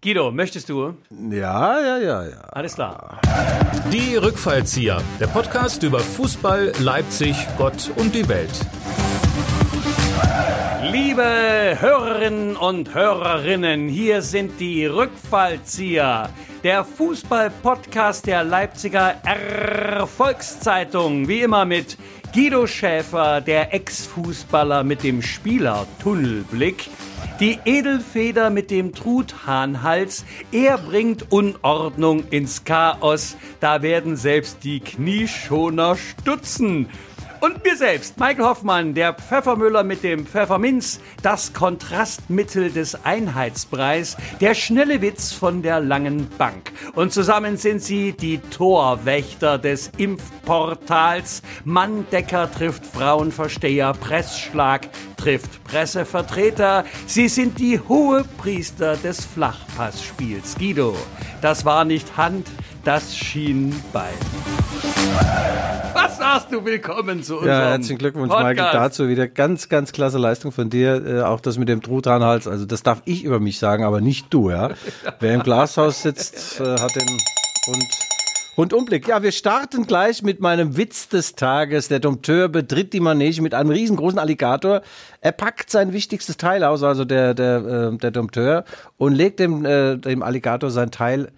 [0.00, 0.94] Guido, möchtest du?
[1.10, 2.40] Ja, ja, ja, ja.
[2.52, 3.20] Alles klar.
[3.92, 8.48] Die Rückfallzieher, der Podcast über Fußball, Leipzig, Gott und die Welt.
[10.92, 16.28] Liebe Hörerinnen und Hörerinnen, hier sind die Rückfallzieher,
[16.62, 21.26] der Fußball-Podcast der Leipziger Erfolgszeitung.
[21.26, 21.98] Wie immer mit
[22.34, 26.90] Guido Schäfer, der Ex-Fußballer mit dem Spieler-Tunnelblick.
[27.40, 35.96] Die Edelfeder mit dem Truthahnhals, er bringt Unordnung ins Chaos, da werden selbst die Knieschoner
[35.96, 36.88] stutzen.
[37.40, 44.54] Und mir selbst, Michael Hoffmann, der Pfeffermüller mit dem Pfefferminz, das Kontrastmittel des Einheitspreis, der
[44.54, 46.72] schnelle Witz von der langen Bank.
[46.96, 51.42] Und zusammen sind sie die Torwächter des Impfportals.
[51.64, 56.84] Manndecker trifft Frauenversteher, Pressschlag trifft Pressevertreter.
[57.06, 60.56] Sie sind die Hohepriester des Flachpassspiels.
[60.58, 60.96] Guido,
[61.40, 62.48] das war nicht Hand,
[62.84, 64.14] das schien Bein.
[65.94, 66.64] Was sagst du?
[66.64, 68.56] Willkommen zu unserem Ja, herzlichen Glückwunsch, Podcast.
[68.56, 69.08] Michael, dazu.
[69.08, 71.04] Wieder ganz, ganz klasse Leistung von dir.
[71.06, 72.46] Äh, auch das mit dem Truthahnhals.
[72.46, 74.70] Also, das darf ich über mich sagen, aber nicht du, ja.
[75.20, 77.08] Wer im Glashaus sitzt, äh, hat den
[77.68, 77.84] und
[78.56, 79.06] Rundumblick.
[79.06, 81.86] Ja, wir starten gleich mit meinem Witz des Tages.
[81.86, 84.82] Der Dompteur betritt die Manege mit einem riesengroßen Alligator.
[85.20, 88.64] Er packt sein wichtigstes Teil aus, also der, der, äh, der Dompteur,
[88.96, 91.28] und legt dem, äh, dem Alligator sein Teil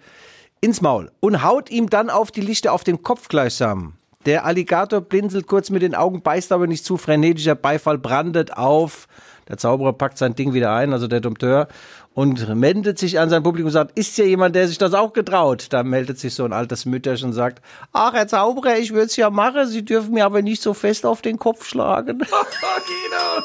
[0.61, 3.93] ins Maul und haut ihm dann auf die Lichte auf den Kopf gleichsam.
[4.25, 6.97] Der Alligator blinzelt kurz mit den Augen, beißt aber nicht zu.
[6.97, 9.07] Frenetischer Beifall brandet auf.
[9.49, 11.67] Der Zauberer packt sein Ding wieder ein, also der Dompteur,
[12.13, 15.13] und wendet sich an sein Publikum und sagt, ist hier jemand, der sich das auch
[15.13, 15.67] getraut?
[15.71, 19.15] Da meldet sich so ein altes Mütterchen und sagt, ach, Herr Zauberer, ich würde es
[19.15, 22.21] ja machen, Sie dürfen mir aber nicht so fest auf den Kopf schlagen.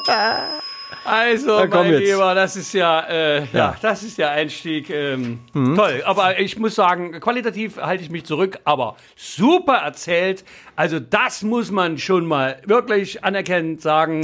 [1.05, 2.11] Also, komm mein jetzt.
[2.13, 3.47] Lieber, das ist ja, äh, ja.
[3.53, 3.77] Ja.
[3.81, 4.91] das ist der Einstieg.
[4.91, 5.77] Ähm, Mhm.
[5.77, 6.03] Toll.
[6.05, 10.45] Aber ich muss sagen, qualitativ halte ich mich zurück, aber super erzählt.
[10.75, 14.23] Also, das muss man schon mal wirklich anerkennend sagen.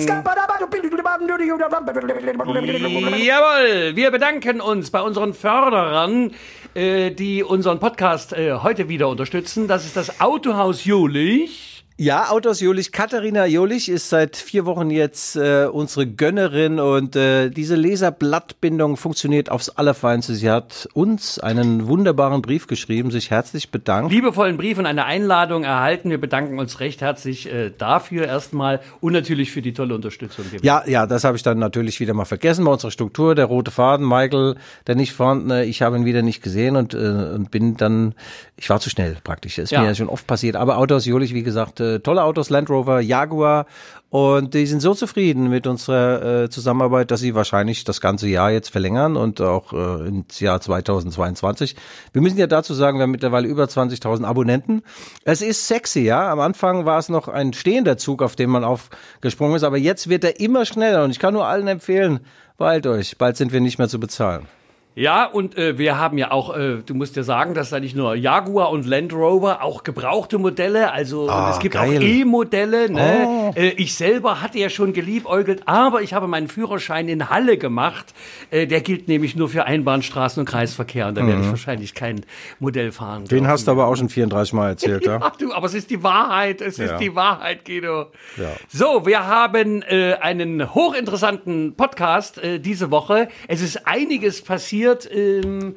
[3.16, 6.32] Jawohl, wir bedanken uns bei unseren Förderern,
[6.74, 9.68] äh, die unseren Podcast äh, heute wieder unterstützen.
[9.68, 11.71] Das ist das Autohaus Julich.
[12.02, 12.90] Ja, Autos Jolich.
[12.90, 19.52] Katharina Jolich ist seit vier Wochen jetzt äh, unsere Gönnerin und äh, diese Leserblattbindung funktioniert
[19.52, 20.34] aufs Allerfeinste.
[20.34, 24.10] Sie hat uns einen wunderbaren Brief geschrieben, sich herzlich bedankt.
[24.10, 26.10] liebevollen Brief und eine Einladung erhalten.
[26.10, 30.44] Wir bedanken uns recht herzlich äh, dafür erstmal und natürlich für die tolle Unterstützung.
[30.52, 33.36] die Ja, ja, das habe ich dann natürlich wieder mal vergessen bei unserer Struktur.
[33.36, 34.56] Der rote Faden, Michael,
[34.88, 38.16] der nicht vorhandene, ich habe ihn wieder nicht gesehen und, äh, und bin dann,
[38.56, 39.54] ich war zu schnell praktisch.
[39.54, 39.82] Das ist Ja.
[39.82, 40.56] mir ja schon oft passiert.
[40.56, 43.66] Aber Autos Jolich, wie gesagt, äh, tolle Autos, Land Rover, Jaguar
[44.12, 48.50] und die sind so zufrieden mit unserer äh, Zusammenarbeit, dass sie wahrscheinlich das ganze Jahr
[48.50, 51.76] jetzt verlängern und auch äh, ins Jahr 2022.
[52.12, 54.82] Wir müssen ja dazu sagen, wir haben mittlerweile über 20.000 Abonnenten.
[55.24, 56.30] Es ist sexy, ja.
[56.30, 60.10] Am Anfang war es noch ein stehender Zug, auf den man aufgesprungen ist, aber jetzt
[60.10, 62.20] wird er immer schneller und ich kann nur allen empfehlen,
[62.58, 64.46] beeilt euch, bald sind wir nicht mehr zu bezahlen.
[64.94, 67.96] Ja, und äh, wir haben ja auch, äh, du musst ja sagen, dass da nicht
[67.96, 72.02] nur Jaguar und Land Rover, auch gebrauchte Modelle, also und es gibt auch geil.
[72.02, 72.90] E-Modelle.
[72.92, 73.24] Ne?
[73.26, 73.52] Oh.
[73.56, 78.12] Äh, ich selber hatte ja schon geliebäugelt, aber ich habe meinen Führerschein in Halle gemacht.
[78.50, 82.26] Äh, der gilt nämlich nur für Einbahnstraßen und Kreisverkehr und da werde ich wahrscheinlich kein
[82.60, 83.24] Modell fahren.
[83.24, 85.18] Den hast du aber auch schon 34 Mal erzählt, ja?
[85.22, 86.98] Ach du, aber es ist die Wahrheit, es ist Ja.
[86.98, 88.08] die Wahrheit, Guido.
[88.36, 88.50] Ja.
[88.68, 93.28] So, wir haben äh, einen hochinteressanten Podcast äh, diese Woche.
[93.48, 94.81] Es ist einiges passiert.
[95.10, 95.76] Ähm,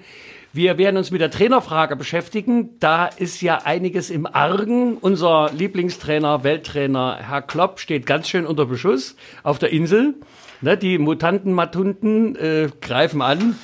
[0.54, 2.80] wir werden uns mit der Trainerfrage beschäftigen.
[2.80, 4.98] Da ist ja einiges im Argen.
[4.98, 10.14] Unser Lieblingstrainer, Welttrainer Herr Klopp steht ganz schön unter Beschuss auf der Insel.
[10.62, 13.58] Ne, die Mutanten, Matunten äh, greifen an.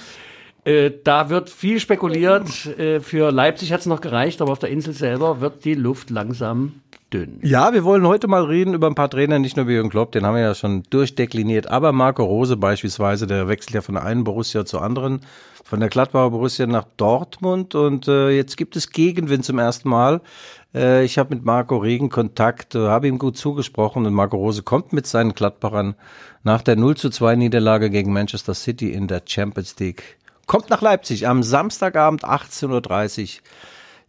[0.66, 2.66] Äh, da wird viel spekuliert.
[2.78, 6.09] Äh, für Leipzig hat es noch gereicht, aber auf der Insel selber wird die Luft
[6.09, 6.81] langsam
[7.13, 7.39] dünn.
[7.44, 10.11] Ja, wir wollen heute mal reden über ein paar Trainer, nicht nur über Jürgen Klopp,
[10.11, 14.03] den haben wir ja schon durchdekliniert, aber Marco Rose beispielsweise, der wechselt ja von der
[14.03, 15.22] einen Borussia zur anderen,
[15.63, 20.22] von der Gladbacher Borussia nach Dortmund und äh, jetzt gibt es Gegenwind zum ersten Mal.
[20.73, 24.64] Äh, ich habe mit Marco regen Kontakt, äh, habe ihm gut zugesprochen und Marco Rose
[24.64, 25.96] kommt mit seinen Gladbachern
[26.43, 30.17] nach der 0 zu 2 Niederlage gegen Manchester City in der Champions League.
[30.47, 32.67] Kommt nach Leipzig am Samstagabend 18.30
[33.37, 33.41] Uhr.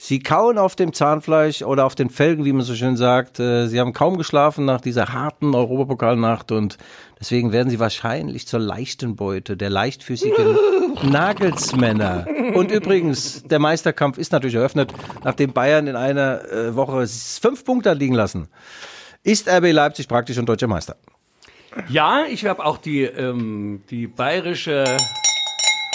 [0.05, 3.39] Sie kauen auf dem Zahnfleisch oder auf den Felgen, wie man so schön sagt.
[3.39, 6.77] Äh, Sie haben kaum geschlafen nach dieser harten Europapokalnacht und
[7.21, 10.59] deswegen werden Sie wahrscheinlich zur leichten Beute der leichtfüßigen
[11.09, 12.27] Nagelsmänner.
[12.53, 17.91] Und übrigens, der Meisterkampf ist natürlich eröffnet, nachdem Bayern in einer äh, Woche fünf Punkte
[17.91, 18.49] hat liegen lassen.
[19.23, 20.97] Ist RB Leipzig praktisch schon deutscher Meister.
[21.89, 24.85] Ja, ich habe auch die, ähm, die bayerische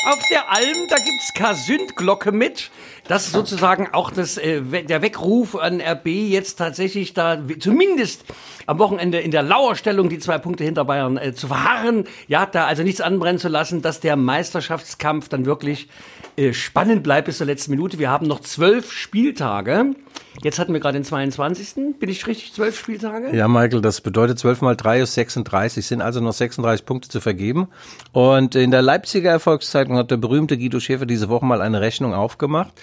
[0.07, 2.71] auf der Alm, da gibt's Kasündglocke mit.
[3.07, 8.25] Das ist sozusagen auch das, äh, der Weckruf an RB jetzt tatsächlich da zumindest
[8.65, 12.05] am Wochenende in der Lauerstellung die zwei Punkte hinter Bayern äh, zu verharren.
[12.27, 15.87] Ja, da also nichts anbrennen zu lassen, dass der Meisterschaftskampf dann wirklich
[16.35, 17.97] äh, spannend bleibt bis zur letzten Minute.
[17.97, 19.95] Wir haben noch zwölf Spieltage.
[20.43, 21.99] Jetzt hatten wir gerade den 22.
[21.99, 22.53] Bin ich richtig?
[22.53, 23.35] Zwölf Spieltage?
[23.35, 27.21] Ja, Michael, das bedeutet 12 mal 3 ist 36, sind also noch 36 Punkte zu
[27.21, 27.67] vergeben.
[28.11, 32.13] Und in der Leipziger Erfolgszeitung hat der berühmte Guido Schäfer diese Woche mal eine Rechnung
[32.13, 32.73] aufgemacht.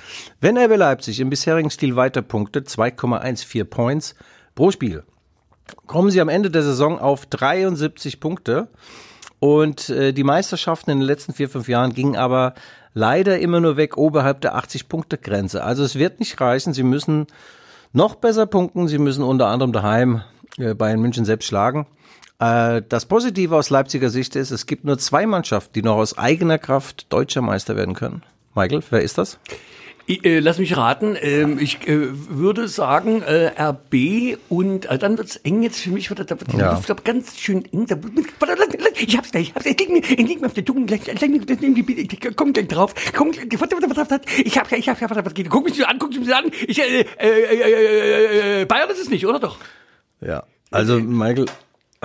[0.41, 4.15] Wenn RB Leipzig im bisherigen Stil weiter punktet, 2,14 Points
[4.55, 5.05] pro Spiel,
[5.87, 8.69] kommen sie am Ende der Saison auf 73 Punkte.
[9.39, 12.55] Und äh, die Meisterschaften in den letzten vier, fünf Jahren gingen aber
[12.94, 15.62] leider immer nur weg oberhalb der 80-Punkte-Grenze.
[15.62, 16.73] Also es wird nicht reichen.
[16.73, 17.26] Sie müssen
[17.93, 18.88] noch besser punkten.
[18.88, 20.23] Sie müssen unter anderem daheim
[20.56, 21.87] äh, Bayern München selbst schlagen.
[22.38, 26.17] Äh, das Positive aus Leipziger Sicht ist, es gibt nur zwei Mannschaften, die noch aus
[26.17, 28.23] eigener Kraft deutscher Meister werden können.
[28.55, 29.38] Michael, wer ist das?
[30.06, 31.17] Ich, äh, lass mich raten.
[31.19, 36.11] Ähm, ich äh, würde sagen äh, RB und äh, dann wird's eng jetzt für mich.
[36.11, 36.75] Wird, da wird die Ja.
[36.75, 37.87] Luft aber ganz schön eng.
[37.87, 37.97] Da,
[38.97, 39.49] ich hab's gleich.
[39.49, 40.85] Ich hab's, ich lieg mir, ich lieg mir auf der Zunge.
[40.87, 42.95] gleich, gleich, Komm gleich drauf.
[43.15, 44.29] Komm, gleich, warte, warte, warte, warte.
[44.45, 45.45] Ich hab, ich hab, warte, warte, warte.
[45.45, 46.51] Guck mich so an, guck mich an.
[46.67, 49.56] Ich, äh, äh, äh, äh, äh, Bayern ist es nicht, oder doch?
[50.21, 50.45] Ja.
[50.71, 51.47] Also, Michael,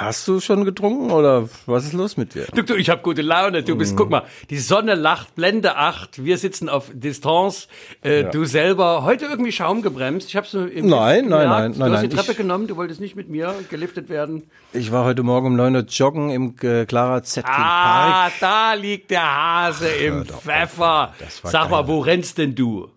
[0.02, 2.46] hast du schon getrunken oder was ist los mit dir?
[2.54, 3.64] Du, du, ich habe gute Laune.
[3.64, 3.78] Du Mhm.
[3.80, 7.68] bist, guck mal, die Sonne lacht, Blende 8, wir sitzen auf Distanz.
[8.02, 10.30] Äh, Du selber, heute irgendwie Schaum gebremst.
[10.30, 11.50] Ich habe so im Nein, nein, gemerkt.
[11.50, 14.10] nein, Du nein, hast die nein, Treppe ich- genommen, du wolltest nicht mit mir geliftet
[14.10, 14.44] werden.
[14.74, 18.34] Ich war heute Morgen um 9 Uhr joggen im äh, Clara Zetkin Ah, Park.
[18.40, 21.14] da liegt der Hase im Pfeffer.
[21.20, 22.90] Das war Sag mal, wo rennst denn du?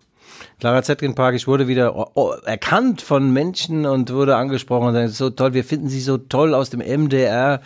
[0.59, 4.93] Clara Zetkin Park, ich wurde wieder oh, oh, erkannt von Menschen und wurde angesprochen und
[4.93, 7.61] sagen, so toll, wir finden Sie so toll aus dem MDR.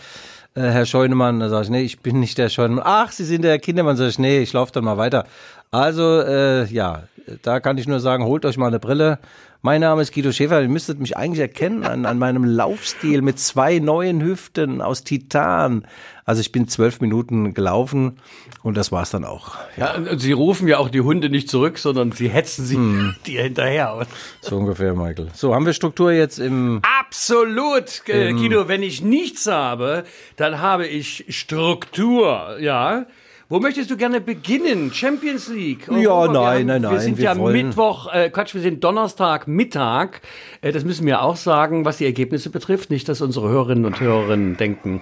[0.56, 2.84] Äh, Herr Scheunemann, da sage ich, nee, ich bin nicht der Scheunemann.
[2.86, 5.25] Ach, Sie sind der Kindermann, sag ich, nee, ich laufe dann mal weiter.
[5.69, 7.04] Also, äh, ja,
[7.44, 9.19] da kann ich nur sagen, holt euch mal eine Brille.
[9.63, 13.39] Mein Name ist Guido Schäfer, ihr müsstet mich eigentlich erkennen an, an meinem Laufstil mit
[13.39, 15.86] zwei neuen Hüften aus Titan.
[16.25, 18.19] Also ich bin zwölf Minuten gelaufen
[18.62, 19.56] und das war's dann auch.
[19.75, 23.15] Ja, und sie rufen ja auch die Hunde nicht zurück, sondern sie hetzen sie Hm.
[23.25, 24.06] dir hinterher.
[24.42, 25.30] So ungefähr, Michael.
[25.33, 28.68] So, haben wir Struktur jetzt im Absolut, äh, Guido.
[28.68, 30.03] Wenn ich nichts habe,
[30.36, 33.06] dann habe ich Struktur, ja.
[33.50, 34.92] Wo möchtest du gerne beginnen?
[34.94, 35.88] Champions League?
[35.88, 36.34] Ja, Europa?
[36.34, 38.84] Wir nein, haben- nein, Wir nein, sind wir ja wollen- Mittwoch, äh, Quatsch, wir sind
[38.84, 40.22] Donnerstag Mittag.
[40.62, 42.90] Äh, das müssen wir auch sagen, was die Ergebnisse betrifft.
[42.90, 45.02] Nicht, dass unsere Hörerinnen und Hörerinnen denken,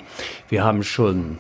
[0.50, 1.40] wir haben schon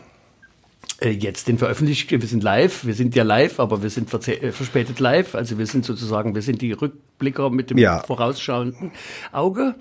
[1.00, 2.10] äh, jetzt den veröffentlicht.
[2.10, 5.36] Wir sind live, wir sind ja live, aber wir sind äh, verspätet live.
[5.36, 8.00] Also wir sind sozusagen, wir sind die Rückblicker mit dem Ja.
[8.00, 8.92] vorausschauenden
[9.31, 9.75] Auge.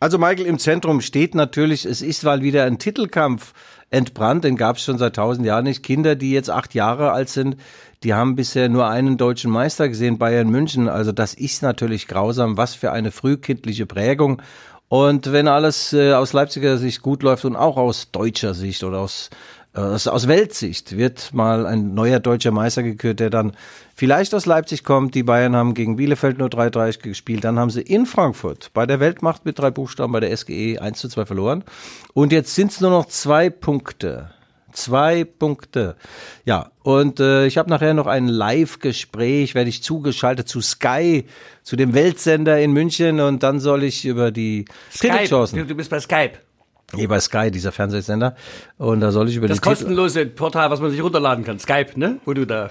[0.00, 3.52] Also Michael, im Zentrum steht natürlich, es ist mal wieder ein Titelkampf
[3.92, 5.82] entbrannt, den gab es schon seit tausend Jahren nicht.
[5.82, 7.56] Kinder, die jetzt acht Jahre alt sind,
[8.02, 10.88] die haben bisher nur einen deutschen Meister gesehen, Bayern München.
[10.88, 12.56] Also das ist natürlich grausam.
[12.56, 14.42] Was für eine frühkindliche Prägung.
[14.88, 18.98] Und wenn alles äh, aus Leipziger Sicht gut läuft und auch aus deutscher Sicht oder
[18.98, 19.30] aus
[19.74, 23.52] äh, aus, Weltsicht wird mal ein neuer deutscher Meister gekürt, der dann
[23.94, 25.14] vielleicht aus Leipzig kommt.
[25.14, 27.44] Die Bayern haben gegen Bielefeld nur 3-3 gespielt.
[27.44, 30.98] Dann haben sie in Frankfurt bei der Weltmacht mit drei Buchstaben bei der SGE 1
[30.98, 31.64] zu 2 verloren.
[32.12, 34.30] Und jetzt sind es nur noch zwei Punkte.
[34.72, 35.96] Zwei Punkte.
[36.44, 41.26] Ja, und äh, ich habe nachher noch ein Live-Gespräch, werde ich zugeschaltet zu Sky,
[41.62, 45.12] zu dem Weltsender in München und dann soll ich über die Skype.
[45.12, 45.58] Titelchancen.
[45.58, 46.38] Du, du bist bei Skype.
[46.94, 48.36] Nee, bei Sky, dieser Fernsehsender.
[48.76, 51.58] Und da soll ich über Das kostenlose Portal, was man sich runterladen kann.
[51.58, 52.18] Skype, ne?
[52.24, 52.70] Wo du da.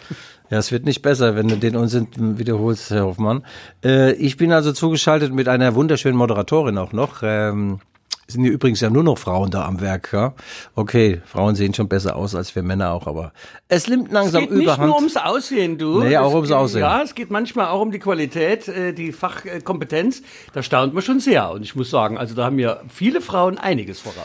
[0.49, 3.45] Ja, es wird nicht besser, wenn du den Unsinn wiederholst, Herr Hoffmann.
[3.83, 7.21] Äh, ich bin also zugeschaltet mit einer wunderschönen Moderatorin auch noch.
[7.23, 7.79] Ähm,
[8.27, 10.33] sind hier übrigens ja nur noch Frauen da am Werk, ja.
[10.75, 13.33] Okay, Frauen sehen schon besser aus als wir Männer auch, aber
[13.67, 14.85] es nimmt Es langsam geht nicht Überhand.
[14.87, 15.99] nur ums Aussehen, du.
[16.01, 16.81] Nee, auch Es ums geht- Aussehen.
[16.81, 20.21] Ja, es geht manchmal auch um die Qualität, äh, die Fachkompetenz.
[20.53, 21.51] Da staunt man schon sehr.
[21.51, 24.15] Und ich muss sagen, also da haben mir viele Frauen einiges voraus.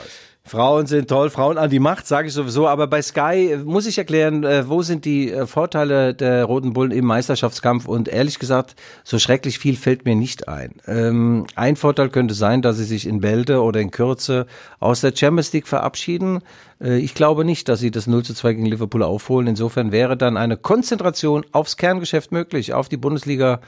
[0.47, 2.69] Frauen sind toll, Frauen an die Macht, sage ich sowieso.
[2.69, 6.73] Aber bei Sky äh, muss ich erklären, äh, wo sind die äh, Vorteile der Roten
[6.73, 7.89] Bullen im Meisterschaftskampf?
[7.89, 10.75] Und ehrlich gesagt, so schrecklich viel fällt mir nicht ein.
[10.87, 14.47] Ähm, ein Vorteil könnte sein, dass sie sich in Bälde oder in Kürze
[14.79, 16.43] aus der Champions League verabschieden.
[16.79, 19.47] Ich glaube nicht, dass sie das 0 zu 2 gegen Liverpool aufholen.
[19.47, 23.61] Insofern wäre dann eine Konzentration aufs Kerngeschäft möglich, auf die Bundesliga.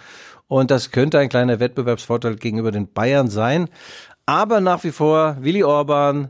[0.46, 3.68] Und das könnte ein kleiner Wettbewerbsvorteil gegenüber den Bayern sein.
[4.26, 6.28] Aber nach wie vor Willi Orban,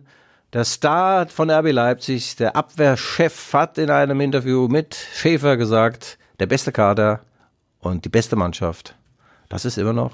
[0.53, 6.47] der Star von RB Leipzig, der Abwehrchef, hat in einem Interview mit Schäfer gesagt, der
[6.47, 7.21] beste Kader
[7.81, 8.95] und die beste Mannschaft,
[9.49, 10.13] das ist immer noch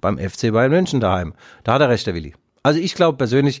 [0.00, 1.34] beim FC Bayern München daheim.
[1.64, 2.34] Da hat er recht, der Willi.
[2.62, 3.60] Also ich glaube persönlich,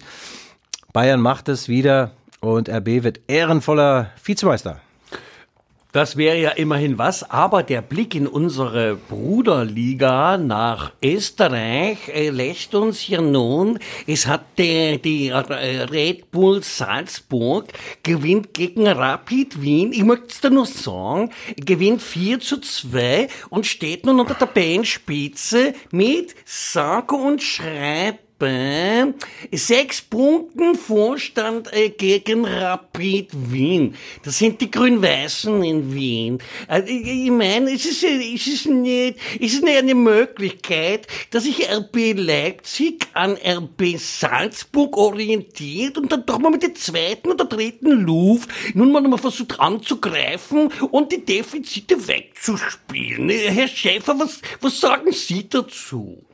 [0.92, 4.80] Bayern macht es wieder und RB wird ehrenvoller Vizemeister.
[5.92, 12.76] Das wäre ja immerhin was, aber der Blick in unsere Bruderliga nach Österreich äh, lässt
[12.76, 17.66] uns hier nun, es hat der, die äh, Red Bull Salzburg
[18.04, 23.66] gewinnt gegen Rapid Wien, ich möchte es dir nur sagen, gewinnt 4 zu 2 und
[23.66, 27.42] steht nun unter der Bandspitze mit Sage und
[28.40, 29.14] Schreibe
[29.52, 33.94] sechs Punkten Vorstand äh, gegen Rapid Wien.
[34.22, 36.38] Das sind die Grün-Weißen in Wien.
[36.66, 41.68] Also, ich, meine, es ist, es ist nicht, es ist nicht eine Möglichkeit, dass sich
[41.70, 47.90] RB Leipzig an RB Salzburg orientiert und dann doch mal mit der zweiten oder dritten
[47.90, 53.28] Luft nun mal versucht anzugreifen und die Defizite wegzuspielen.
[53.28, 56.24] Herr Schäfer, was, was sagen Sie dazu?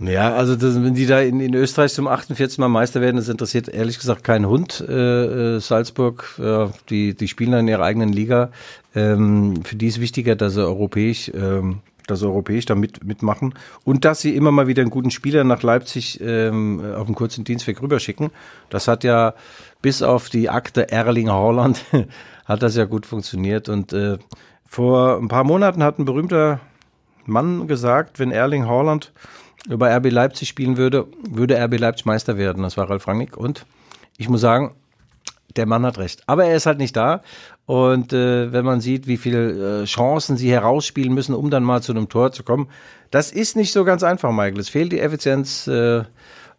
[0.00, 2.58] Ja, also das, wenn die da in, in Österreich zum 48.
[2.58, 4.82] Mal Meister werden, das interessiert ehrlich gesagt keinen Hund.
[4.88, 8.50] Äh, äh, Salzburg, äh, die, die spielen in ihrer eigenen Liga.
[8.94, 13.54] Ähm, für die ist wichtiger, dass sie europäisch, ähm, dass sie europäisch da mit, mitmachen
[13.84, 17.44] und dass sie immer mal wieder einen guten Spieler nach Leipzig ähm, auf einen kurzen
[17.44, 18.30] Dienstweg rüberschicken.
[18.70, 19.34] Das hat ja
[19.82, 21.84] bis auf die Akte Erling Haaland
[22.46, 24.16] hat das ja gut funktioniert und äh,
[24.66, 26.60] vor ein paar Monaten hat ein berühmter
[27.26, 29.12] Mann gesagt, wenn Erling Haaland
[29.68, 32.62] über RB Leipzig spielen würde, würde RB Leipzig Meister werden.
[32.62, 33.36] Das war Ralf Rangnick.
[33.36, 33.66] Und
[34.16, 34.74] ich muss sagen,
[35.56, 36.22] der Mann hat recht.
[36.26, 37.22] Aber er ist halt nicht da.
[37.66, 41.82] Und äh, wenn man sieht, wie viele äh, Chancen sie herausspielen müssen, um dann mal
[41.82, 42.68] zu einem Tor zu kommen,
[43.10, 44.60] das ist nicht so ganz einfach, Michael.
[44.60, 46.02] Es fehlt die Effizienz äh,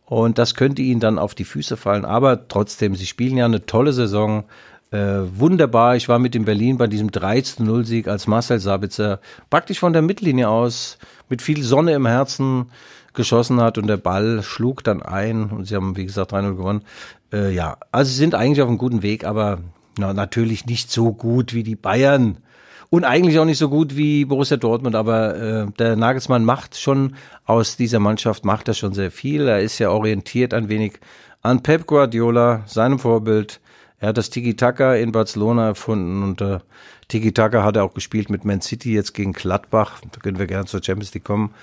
[0.05, 2.05] und das könnte ihnen dann auf die Füße fallen.
[2.05, 4.43] Aber trotzdem, sie spielen ja eine tolle Saison.
[4.91, 5.95] Äh, wunderbar.
[5.95, 10.49] Ich war mit in Berlin bei diesem 3-0-Sieg, als Marcel Sabitzer praktisch von der Mittellinie
[10.49, 10.97] aus
[11.31, 12.69] mit viel Sonne im Herzen
[13.13, 16.83] geschossen hat und der Ball schlug dann ein und sie haben, wie gesagt, 3-0 gewonnen.
[17.33, 19.59] Äh, ja, also sie sind eigentlich auf einem guten Weg, aber
[19.97, 22.37] na, natürlich nicht so gut wie die Bayern
[22.89, 27.15] und eigentlich auch nicht so gut wie Borussia Dortmund, aber äh, der Nagelsmann macht schon
[27.45, 29.47] aus dieser Mannschaft, macht er schon sehr viel.
[29.47, 30.99] Er ist ja orientiert ein wenig
[31.41, 33.61] an Pep Guardiola, seinem Vorbild.
[34.01, 36.59] Er hat das Tiki-Taka in Barcelona erfunden und äh,
[37.07, 40.01] Tiki-Taka hat er auch gespielt mit Man City jetzt gegen Gladbach.
[40.11, 41.53] Da können wir gerne zur Champions League kommen.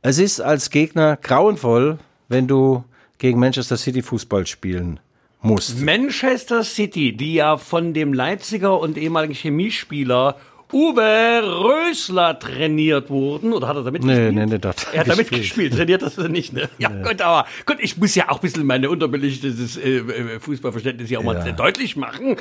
[0.00, 2.84] Es ist als Gegner grauenvoll, wenn du
[3.18, 5.00] gegen Manchester City Fußball spielen
[5.40, 5.80] musst.
[5.80, 10.36] Manchester City, die ja von dem Leipziger und ehemaligen Chemiespieler
[10.72, 13.52] Uwe Rösler trainiert wurden.
[13.52, 14.34] Oder hat er damit nee, gespielt?
[14.34, 15.74] Nee, nee, das er hat damit gespielt.
[15.74, 16.68] Trainiert das nicht, ne?
[16.78, 17.02] Ja, nee.
[17.02, 21.20] gut, aber gut, ich muss ja auch ein bisschen meine unterbelichtetes äh, äh Fußballverständnis hier
[21.20, 21.32] auch ja.
[21.32, 22.36] mal deutlich machen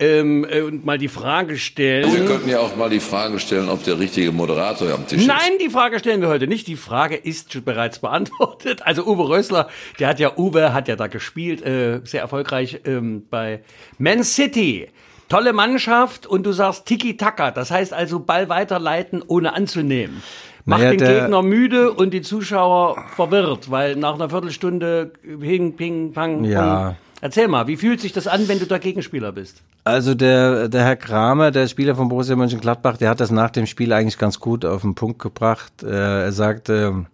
[0.00, 2.12] ähm, äh, und mal die Frage stellen.
[2.12, 5.26] Wir könnten ja auch mal die Frage stellen, ob der richtige Moderator am Tisch ist.
[5.26, 6.66] Nein, die Frage stellen wir heute nicht.
[6.66, 8.82] Die Frage ist schon bereits beantwortet.
[8.82, 9.68] Also Uwe Rösler,
[10.00, 13.60] der hat ja, Uwe hat ja da gespielt, äh, sehr erfolgreich ähm, bei
[13.98, 14.88] Man City.
[15.28, 17.50] Tolle Mannschaft und du sagst Tiki-Taka.
[17.50, 20.22] Das heißt also Ball weiterleiten, ohne anzunehmen.
[20.64, 26.12] Macht naja, den Gegner müde und die Zuschauer verwirrt, weil nach einer Viertelstunde Ping, Ping,
[26.12, 26.96] Pang, ja.
[27.20, 29.62] Erzähl mal, wie fühlt sich das an, wenn du der Gegenspieler bist?
[29.82, 33.66] Also der, der Herr Kramer, der Spieler von Borussia Mönchengladbach, der hat das nach dem
[33.66, 35.82] Spiel eigentlich ganz gut auf den Punkt gebracht.
[35.82, 37.06] Äh, er sagte,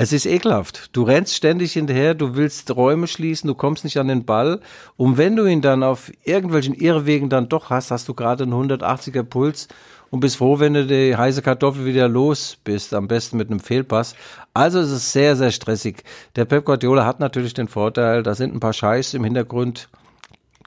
[0.00, 0.90] es ist ekelhaft.
[0.92, 4.60] Du rennst ständig hinterher, du willst Räume schließen, du kommst nicht an den Ball.
[4.96, 8.52] Und wenn du ihn dann auf irgendwelchen Irrwegen dann doch hast, hast du gerade einen
[8.52, 9.66] 180er Puls
[10.10, 13.58] und bist froh, wenn du die heiße Kartoffel wieder los bist, am besten mit einem
[13.58, 14.14] Fehlpass.
[14.54, 16.04] Also es ist sehr, sehr stressig.
[16.36, 19.88] Der Pep Guardiola hat natürlich den Vorteil, da sind ein paar Scheiß im Hintergrund,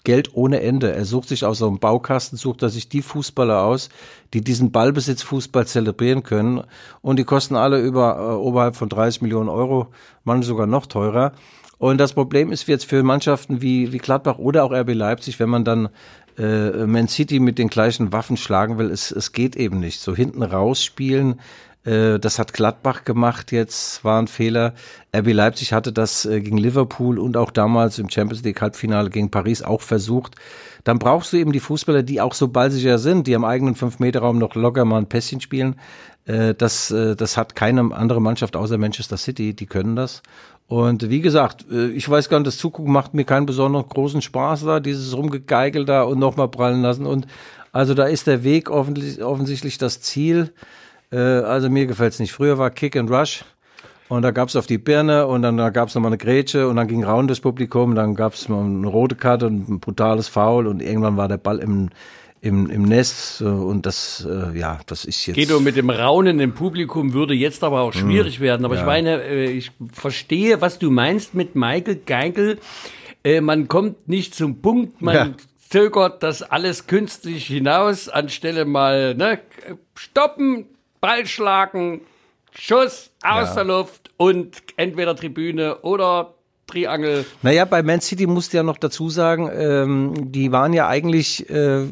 [0.04, 0.94] Geld ohne Ende.
[0.94, 3.90] Er sucht sich aus so einem Baukasten, sucht er sich die Fußballer aus,
[4.34, 6.64] die diesen Ballbesitzfußball zelebrieren können.
[7.02, 9.88] Und die kosten alle über, äh, oberhalb von 30 Millionen Euro,
[10.24, 11.34] manche sogar noch teurer.
[11.78, 15.50] Und das Problem ist jetzt für Mannschaften wie, wie Gladbach oder auch RB Leipzig, wenn
[15.50, 15.90] man dann
[16.38, 20.00] äh, Man City mit den gleichen Waffen schlagen will, es, es geht eben nicht.
[20.00, 21.40] So hinten rausspielen,
[21.84, 24.74] äh, das hat Gladbach gemacht jetzt, war ein Fehler.
[25.16, 29.32] RB Leipzig hatte das äh, gegen Liverpool und auch damals im Champions League Halbfinale gegen
[29.32, 30.36] Paris auch versucht.
[30.84, 34.38] Dann brauchst du eben die Fußballer, die auch so ballsicher sind, die am eigenen 5-Meter-Raum
[34.38, 35.76] noch locker mal ein Pässchen spielen.
[36.26, 40.22] Äh, das, das hat keine andere Mannschaft außer Manchester City, die können das.
[40.68, 44.64] Und wie gesagt, ich weiß gar nicht, das Zugucken macht mir keinen besonderen großen Spaß
[44.64, 47.06] da, dieses Rumgegeigel da und nochmal prallen lassen.
[47.06, 47.28] Und
[47.74, 50.54] also da ist der Weg offensichtlich das Ziel.
[51.12, 52.32] Äh, also mir gefällt's nicht.
[52.32, 53.44] Früher war Kick and Rush.
[54.10, 56.76] Und da gab's auf die Birne und dann da gab's noch mal eine Grätsche und
[56.76, 60.68] dann ging Raun das Publikum, dann gab's mal eine rote Karte und ein brutales Foul
[60.68, 61.92] und irgendwann war der Ball im,
[62.42, 65.38] im, im Nest und das, äh, ja, das ist jetzt.
[65.38, 68.66] Guido, mit dem Raunen im Publikum würde jetzt aber auch schwierig hm, werden.
[68.66, 68.82] Aber ja.
[68.82, 72.60] ich meine, äh, ich verstehe, was du meinst mit Michael Geigel.
[73.24, 75.30] Äh, man kommt nicht zum Punkt, man ja
[75.72, 79.40] zögert das alles künstlich hinaus, anstelle mal ne,
[79.96, 80.66] stoppen,
[81.02, 82.02] Ball schlagen,
[82.54, 83.56] Schuss aus Ja.
[83.56, 86.34] der Luft und entweder Tribüne oder
[86.68, 87.26] Triangel.
[87.42, 91.50] Naja, bei Man City musst du ja noch dazu sagen, ähm, die waren ja eigentlich,
[91.50, 91.86] äh,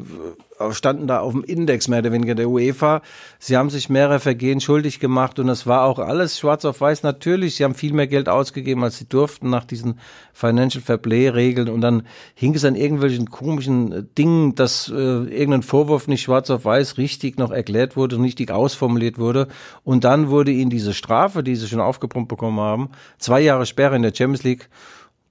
[0.72, 3.02] standen da auf dem Index mehr oder weniger der UEFA.
[3.38, 7.02] Sie haben sich mehrere Vergehen schuldig gemacht und es war auch alles schwarz auf weiß.
[7.02, 9.98] Natürlich, sie haben viel mehr Geld ausgegeben, als sie durften nach diesen
[10.32, 12.02] Financial Fair Play Regeln und dann
[12.34, 16.98] hing es an irgendwelchen komischen äh, Dingen, dass äh, irgendein Vorwurf nicht schwarz auf weiß
[16.98, 19.48] richtig noch erklärt wurde, richtig ausformuliert wurde
[19.84, 23.96] und dann wurde ihnen diese Strafe, die sie schon aufgepumpt bekommen haben, zwei Jahre Sperre
[23.96, 24.68] in der Champions League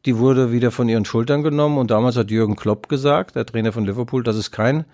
[0.06, 3.72] die wurde wieder von ihren Schultern genommen und damals hat Jürgen Klopp gesagt, der Trainer
[3.72, 4.86] von Liverpool, das ist kein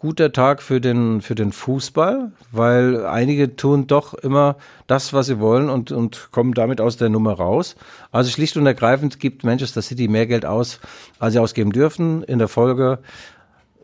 [0.00, 5.38] guter Tag für den, für den Fußball, weil einige tun doch immer das, was sie
[5.38, 7.76] wollen und, und kommen damit aus der Nummer raus.
[8.10, 10.80] Also schlicht und ergreifend gibt Manchester City mehr Geld aus,
[11.18, 12.22] als sie ausgeben dürfen.
[12.22, 13.00] In der Folge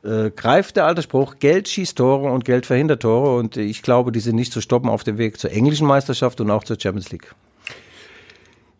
[0.04, 4.10] äh, greift der alte Spruch, Geld schießt Tore und Geld verhindert Tore und ich glaube,
[4.10, 7.10] die sind nicht zu stoppen auf dem Weg zur englischen Meisterschaft und auch zur Champions
[7.12, 7.34] League.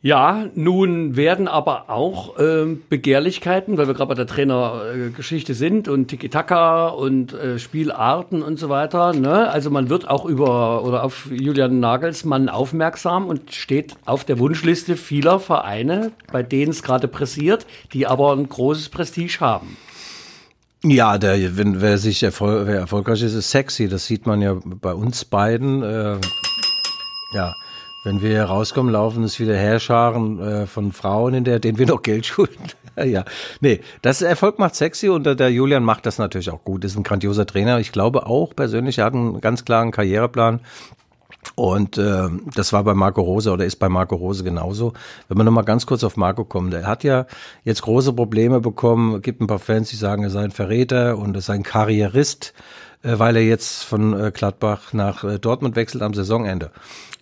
[0.03, 6.09] Ja, nun werden aber auch ähm, Begehrlichkeiten, weil wir gerade bei der Trainergeschichte sind und
[6.09, 9.15] Tiki-Taka und äh, Spielarten und so weiter.
[9.15, 9.51] Ne?
[9.51, 14.97] Also man wird auch über oder auf Julian Nagelsmann aufmerksam und steht auf der Wunschliste
[14.97, 19.77] vieler Vereine, bei denen es gerade pressiert, die aber ein großes Prestige haben.
[20.85, 23.89] Ja, der, wenn, wer sich erfol wer erfolgreich ist, ist sexy.
[23.89, 25.83] Das sieht man ja bei uns beiden.
[25.83, 26.19] Äh,
[27.35, 27.55] ja,
[28.07, 32.03] wenn wir rauskommen, laufen es wieder Herrscharen äh, von Frauen, in der, denen wir noch
[32.03, 32.69] Geld schulden.
[33.05, 33.25] ja,
[33.61, 36.85] nee, das Erfolg macht sexy und der, Julian macht das natürlich auch gut.
[36.85, 37.81] Ist ein grandioser Trainer.
[37.81, 40.61] Ich glaube auch persönlich, er hat einen ganz klaren Karriereplan.
[41.57, 44.93] Und äh, das war bei Marco Rose oder ist bei Marco Rose genauso.
[45.27, 47.27] Wenn wir nochmal ganz kurz auf Marco kommen, der hat ja
[47.65, 49.21] jetzt große Probleme bekommen.
[49.21, 52.55] gibt ein paar Fans, die sagen, er sei ein Verräter und er sei ein Karrierist,
[53.03, 56.71] weil er jetzt von äh, Gladbach nach äh, Dortmund wechselt am Saisonende.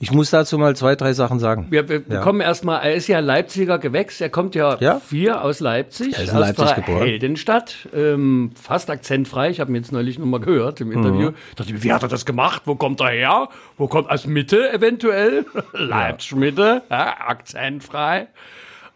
[0.01, 1.67] Ich muss dazu mal zwei, drei Sachen sagen.
[1.71, 2.21] Wir, wir Ja.
[2.21, 5.01] kommen erstmal, er ist ja Leipziger Gewächs, er kommt ja, Ja.
[5.01, 7.07] vier aus Leipzig, Er ist in aus Leipzig der geboren.
[7.07, 11.31] Heldenstadt, ähm, fast akzentfrei, ich habe ihn jetzt neulich nochmal gehört im Interview.
[11.31, 11.35] Mhm.
[11.57, 12.63] Dachte ich, wie hat er das gemacht?
[12.67, 13.49] Wo kommt er her?
[13.79, 15.47] Wo kommt aus Mitte eventuell?
[15.73, 18.27] Leipzig Mitte, ja, akzentfrei.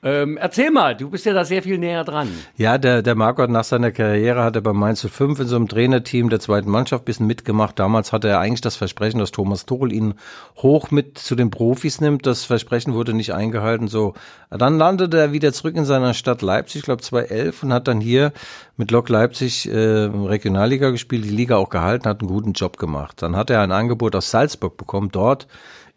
[0.01, 2.29] Ähm, erzähl mal, du bist ja da sehr viel näher dran.
[2.57, 5.57] Ja, der, der Marco hat nach seiner Karriere, hat er bei Mainz 05 in so
[5.57, 7.79] einem Trainerteam der zweiten Mannschaft ein bisschen mitgemacht.
[7.81, 10.15] Damals hatte er eigentlich das Versprechen, dass Thomas Tuchel ihn
[10.57, 12.27] hoch mit zu den Profis nimmt.
[12.27, 13.89] Das Versprechen wurde nicht eingehalten.
[13.89, 14.15] So,
[14.51, 18.01] dann landete er wieder zurück in seiner Stadt Leipzig, ich glaube 2011, und hat dann
[18.01, 18.33] hier
[18.77, 23.21] mit Lok Leipzig äh, Regionalliga gespielt, die Liga auch gehalten, hat einen guten Job gemacht.
[23.21, 25.49] Dann hat er ein Angebot aus Salzburg bekommen, dort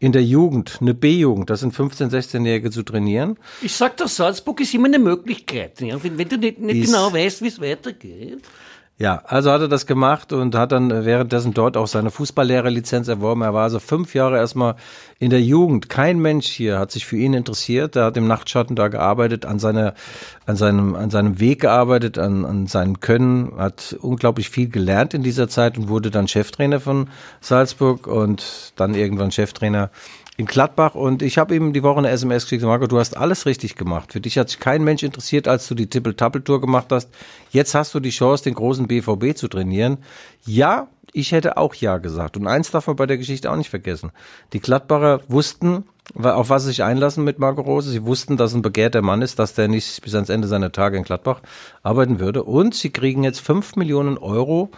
[0.01, 3.37] in der Jugend, eine B-Jugend, das sind 15-, 16-Jährige zu trainieren.
[3.61, 5.79] Ich sag doch, Salzburg ist immer eine Möglichkeit.
[5.79, 6.03] Ja?
[6.03, 8.39] Wenn, wenn du nicht, nicht genau weißt, wie es weitergeht.
[9.01, 13.07] Ja, also hat er das gemacht und hat dann äh, währenddessen dort auch seine Fußballlehrerlizenz
[13.07, 13.41] erworben.
[13.41, 14.75] Er war also fünf Jahre erstmal
[15.17, 15.89] in der Jugend.
[15.89, 17.95] Kein Mensch hier hat sich für ihn interessiert.
[17.95, 19.95] Er hat im Nachtschatten da gearbeitet, an seiner,
[20.45, 25.23] an seinem, an seinem Weg gearbeitet, an, an seinem Können, hat unglaublich viel gelernt in
[25.23, 27.09] dieser Zeit und wurde dann Cheftrainer von
[27.39, 29.89] Salzburg und dann irgendwann Cheftrainer
[30.41, 33.45] in Gladbach und ich habe ihm die Woche eine SMS geschickt, Marco, du hast alles
[33.45, 34.11] richtig gemacht.
[34.11, 37.09] Für dich hat sich kein Mensch interessiert, als du die Tippel-Tappel-Tour gemacht hast.
[37.51, 39.99] Jetzt hast du die Chance, den großen BVB zu trainieren.
[40.43, 42.37] Ja, ich hätte auch Ja gesagt.
[42.37, 44.11] Und eins darf man bei der Geschichte auch nicht vergessen.
[44.53, 45.83] Die Gladbacher wussten,
[46.15, 47.89] auf was sie sich einlassen mit Marco Rose.
[47.89, 50.97] Sie wussten, dass ein begehrter Mann ist, dass der nicht bis ans Ende seiner Tage
[50.97, 51.41] in Gladbach
[51.83, 52.43] arbeiten würde.
[52.43, 54.71] Und sie kriegen jetzt fünf Millionen Euro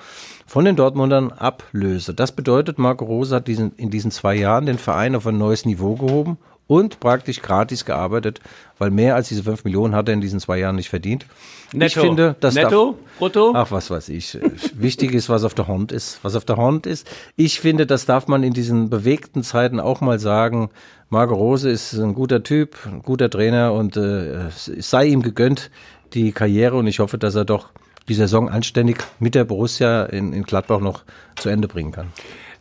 [0.45, 2.13] von den Dortmundern Ablöse.
[2.13, 5.65] Das bedeutet, Marco Rose hat diesen, in diesen zwei Jahren den Verein auf ein neues
[5.65, 6.37] Niveau gehoben
[6.67, 8.39] und praktisch gratis gearbeitet,
[8.77, 11.25] weil mehr als diese fünf Millionen hat er in diesen zwei Jahren nicht verdient.
[11.73, 11.85] Netto.
[11.85, 12.91] Ich finde, das Netto?
[12.91, 13.51] darf, Brutto?
[13.55, 14.37] Ach, was weiß ich.
[14.73, 16.19] Wichtig ist, was auf der Hand ist.
[16.23, 17.09] Was auf der Hand ist.
[17.35, 20.69] Ich finde, das darf man in diesen bewegten Zeiten auch mal sagen.
[21.09, 25.69] Marco Rose ist ein guter Typ, ein guter Trainer und äh, es sei ihm gegönnt,
[26.13, 26.75] die Karriere.
[26.75, 27.69] Und ich hoffe, dass er doch
[28.07, 31.03] die Saison anständig mit der Borussia in, in Gladbach noch
[31.35, 32.07] zu Ende bringen kann.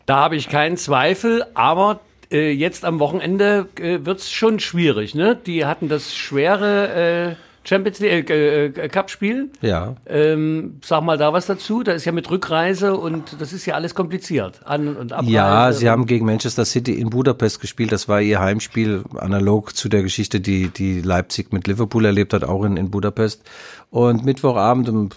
[0.06, 2.00] Da habe ich keinen Zweifel, aber
[2.32, 5.14] äh, jetzt am Wochenende äh, wird es schon schwierig.
[5.14, 5.36] Ne?
[5.36, 9.50] Die hatten das schwere äh, Champions League äh, äh, Cup-Spiel.
[9.60, 9.94] Ja.
[10.06, 11.82] Ähm, sag mal da was dazu.
[11.82, 14.60] Da ist ja mit Rückreise und das ist ja alles kompliziert.
[14.64, 15.32] An- und Abreise.
[15.32, 17.92] Ja, sie haben gegen Manchester City in Budapest gespielt.
[17.92, 22.44] Das war ihr Heimspiel, analog zu der Geschichte, die, die Leipzig mit Liverpool erlebt hat,
[22.44, 23.42] auch in, in Budapest.
[23.90, 25.10] Und Mittwochabend um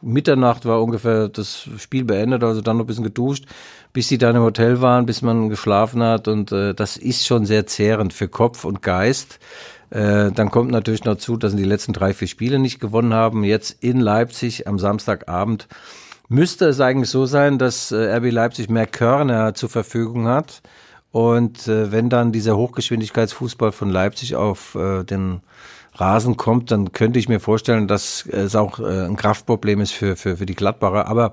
[0.00, 3.44] Mitternacht war ungefähr das Spiel beendet, also dann noch ein bisschen geduscht,
[3.94, 6.28] bis sie dann im Hotel waren, bis man geschlafen hat.
[6.28, 9.38] Und äh, das ist schon sehr zehrend für Kopf und Geist.
[9.90, 13.14] Äh, dann kommt natürlich noch zu, dass sie die letzten drei, vier Spiele nicht gewonnen
[13.14, 13.44] haben.
[13.44, 15.68] Jetzt in Leipzig am Samstagabend
[16.28, 20.60] müsste es eigentlich so sein, dass äh, RB Leipzig mehr Körner zur Verfügung hat.
[21.12, 25.42] Und äh, wenn dann dieser Hochgeschwindigkeitsfußball von Leipzig auf äh, den
[25.94, 30.16] Rasen kommt, dann könnte ich mir vorstellen, dass es auch äh, ein Kraftproblem ist für,
[30.16, 31.06] für, für die Gladbacher.
[31.06, 31.32] Aber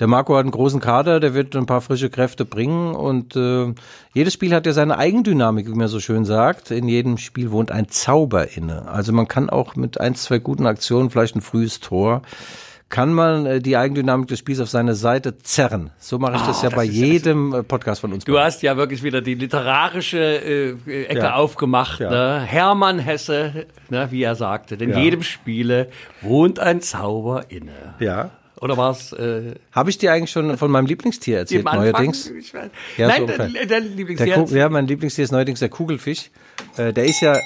[0.00, 3.72] der Marco hat einen großen Kader, der wird ein paar frische Kräfte bringen und äh,
[4.14, 6.70] jedes Spiel hat ja seine Eigendynamik, wie man so schön sagt.
[6.70, 8.88] In jedem Spiel wohnt ein Zauber inne.
[8.88, 12.22] Also man kann auch mit ein, zwei guten Aktionen, vielleicht ein frühes Tor,
[12.88, 15.90] kann man äh, die Eigendynamik des Spiels auf seine Seite zerren.
[15.98, 18.24] So mache ich das Ah, ja das bei jedem äh, Podcast von uns.
[18.24, 21.34] Du hast ja wirklich wieder die literarische äh, Ecke Ja.
[21.34, 22.00] aufgemacht.
[22.00, 22.10] Ja.
[22.10, 22.40] Ne?
[22.40, 24.98] Hermann Hesse, ne, wie er sagte, in Ja.
[24.98, 25.88] jedem Spiele
[26.20, 27.70] wohnt ein Zauber inne.
[28.00, 28.30] ja.
[28.60, 29.12] Oder was?
[29.12, 32.30] Äh, Habe ich dir eigentlich schon von meinem Lieblingstier erzählt, neuerdings?
[32.96, 34.34] Ja, Nein, so der, der Der Lieblingstier.
[34.34, 36.30] Ku ja, mein Lieblingstier ist neuerdings der Kugelfisch.
[36.76, 37.38] Äh, der ist ja.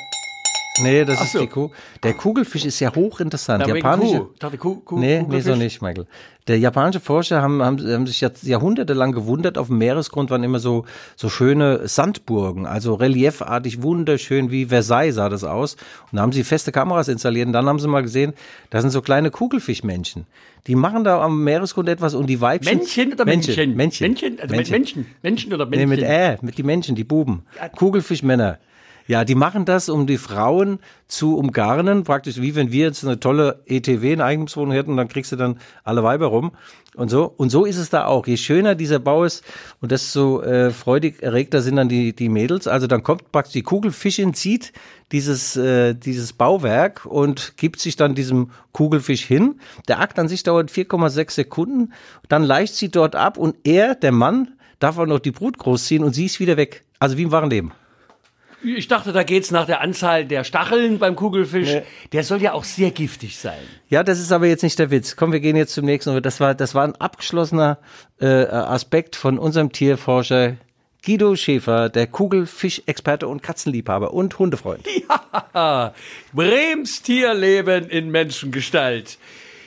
[0.81, 1.39] Nee, das Ach ist so.
[1.41, 1.71] die Kuh.
[2.03, 3.65] Der Kugelfisch ist ja hochinteressant.
[3.65, 4.19] Wegen Japanische.
[4.21, 4.29] Kuh.
[4.41, 6.07] Dachte, Kuh, Kuh, Nee, nee, so nicht, Michael.
[6.49, 10.59] Der japanische Forscher haben, haben, haben sich jetzt jahrhundertelang gewundert, auf dem Meeresgrund waren immer
[10.59, 10.85] so,
[11.17, 15.75] so schöne Sandburgen, also reliefartig, wunderschön, wie Versailles sah das aus.
[16.11, 18.35] Und da haben sie feste Kameras installiert und dann haben sie mal gesehen,
[18.71, 20.27] da sind so kleine Kugelfischmännchen.
[20.67, 22.79] Die machen da am Meeresgrund etwas und die Weibchen.
[22.79, 23.55] Männchen oder Männchen?
[23.77, 23.77] Männchen.
[23.77, 24.07] Männchen.
[24.09, 24.73] Männchen, also Männchen.
[24.73, 25.07] Männchen.
[25.23, 26.01] Männchen oder Nee, Männchen?
[26.01, 27.45] mit Ä, mit die Menschen, die Buben.
[27.77, 28.59] Kugelfischmänner.
[29.07, 33.21] Ja, die machen das, um die Frauen zu umgarnen, praktisch wie wenn wir jetzt eine
[33.21, 36.53] tolle ETW in Eigentumswohnung hätten, dann kriegst du dann alle Weiber rum
[36.97, 37.27] und so.
[37.37, 38.27] Und so ist es da auch.
[38.27, 39.45] Je schöner dieser Bau ist
[39.83, 42.67] und desto äh, freudig erregter sind dann die, die Mädels.
[42.67, 44.73] Also dann kommt praktisch die Kugelfischin, zieht
[45.13, 49.61] dieses, äh, dieses Bauwerk und gibt sich dann diesem Kugelfisch hin.
[49.87, 51.93] Der Akt an sich dauert 4,6 Sekunden.
[52.31, 56.03] Dann leicht sie dort ab und er, der Mann, darf auch noch die Brut großziehen
[56.03, 56.85] und sie ist wieder weg.
[56.99, 57.73] Also wie im wahren Leben.
[58.65, 61.83] Ich dachte, da geht's nach der Anzahl der Stacheln beim Kugelfisch.
[62.13, 63.61] Der soll ja auch sehr giftig sein.
[63.89, 65.17] Ja, das ist aber jetzt nicht der Witz.
[65.17, 66.23] Komm, wir gehen jetzt zum nächsten.
[66.23, 67.79] Das war, das war ein abgeschlossener
[68.21, 70.57] äh, Aspekt von unserem Tierforscher
[71.05, 74.87] Guido Schäfer, der Kugelfischexperte und Katzenliebhaber und Hundefreund.
[76.33, 79.19] Brems Tierleben in Menschengestalt.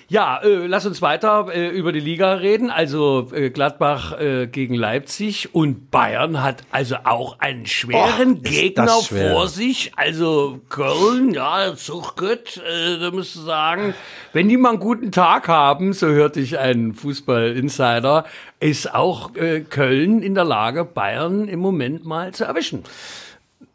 [0.10, 2.70] Ja, äh, lass uns weiter äh, über die Liga reden.
[2.70, 9.02] Also äh, Gladbach äh, gegen Leipzig und Bayern hat also auch einen schweren ist Gegner
[9.02, 9.32] schwer.
[9.32, 9.92] vor sich.
[9.98, 13.94] Also Köln, ja, Zuchtgött, äh, da musst du sagen,
[14.32, 18.24] wenn die mal einen guten Tag haben, so hörte ich einen Fußball-Insider,
[18.62, 22.84] ist auch äh, Köln in der Lage, Bayern im Moment mal zu erwischen.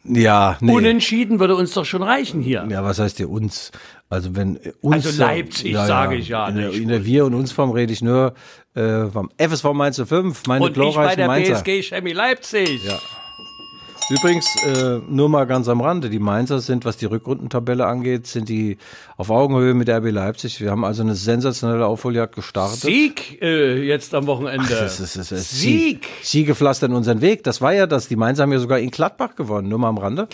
[0.04, 0.72] Ja, nee.
[0.72, 2.66] Unentschieden würde uns doch schon reichen hier.
[2.68, 3.70] Ja, was heißt ihr uns?
[4.12, 6.80] Also wenn äh, uns Also Leipzig, sage ich ja In der, nicht.
[6.80, 8.34] in der Wir und uns Form rede ich nur
[8.74, 11.62] äh, vom FSV Mainz 05, meine Und ich bei glorreichen der Mainzer.
[11.62, 12.84] BSG Chemie Leipzig.
[12.84, 12.98] Ja.
[14.10, 18.50] Übrigens, äh, nur mal ganz am Rande, die Mainzer sind, was die Rückrundentabelle angeht, sind
[18.50, 18.76] die
[19.16, 20.60] auf Augenhöhe mit RB Leipzig.
[20.60, 22.80] Wir haben also eine sensationelle Aufholjagd gestartet.
[22.80, 24.68] Sieg äh, jetzt am Wochenende.
[24.68, 26.06] Das ist, das ist, Sieg.
[26.20, 27.44] Siege pflastern unseren Weg.
[27.44, 28.08] Das war ja das.
[28.08, 30.28] Die Mainzer haben ja sogar in Gladbach gewonnen, nur mal am Rande.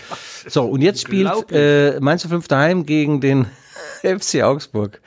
[0.45, 3.47] So, und jetzt spielt äh, Mainz 05 daheim gegen den
[4.19, 5.01] FC Augsburg.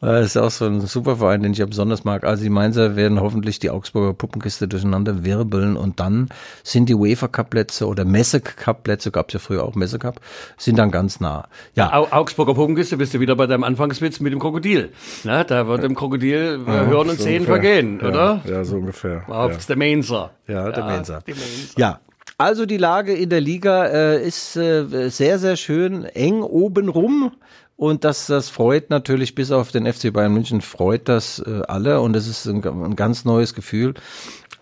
[0.00, 2.22] Das ist auch so ein super Verein, den ich ja besonders mag.
[2.22, 6.28] Also die Mainzer werden hoffentlich die Augsburger Puppenkiste durcheinander wirbeln und dann
[6.62, 9.98] sind die UEFA Cup Plätze oder Messe Cup Plätze, gab es ja früher auch Messe
[9.98, 10.20] Cup,
[10.56, 11.48] sind dann ganz nah.
[11.74, 14.90] Ja, Au Augsburger Puppenkiste bist du wieder bei deinem Anfangswitz mit dem Krokodil.
[15.24, 17.54] Na, da wird dem Krokodil äh, Hören und so Sehen ungefähr.
[17.56, 18.40] vergehen, ja, oder?
[18.44, 19.24] Ja, so ungefähr.
[19.28, 20.30] Auf der Mainzer.
[20.46, 21.22] Ja, der Mainzer.
[21.26, 21.74] die Mainzer.
[21.76, 22.00] Ja.
[22.40, 27.32] Also die Lage in der Liga äh, ist äh, sehr, sehr schön eng oben rum.
[27.78, 32.00] Und das, das freut natürlich bis auf den FC Bayern München, freut das äh, alle.
[32.00, 33.94] Und es ist ein, ein ganz neues Gefühl.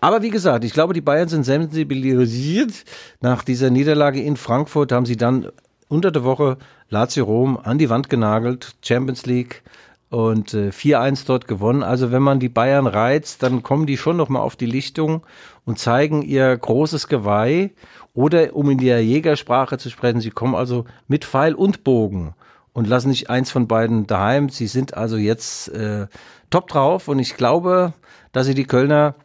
[0.01, 2.71] Aber wie gesagt, ich glaube, die Bayern sind sensibilisiert.
[3.19, 5.49] Nach dieser Niederlage in Frankfurt haben sie dann
[5.87, 6.57] unter der Woche
[6.91, 9.63] Lazio Rom an die Wand genagelt, Champions League
[10.11, 11.81] und äh, 4-1 dort gewonnen.
[11.81, 15.25] Also wenn man die Bayern reizt, dann kommen die schon noch mal auf die Lichtung
[15.65, 17.71] und zeigen ihr großes Geweih.
[18.13, 22.35] Oder um in der Jägersprache zu sprechen, sie kommen also mit Pfeil und Bogen
[22.77, 24.49] und lassen nicht eins von beiden daheim.
[24.49, 26.05] Sie sind also jetzt äh,
[26.51, 27.93] top drauf und ich glaube,
[28.33, 29.15] dass sie die Kölner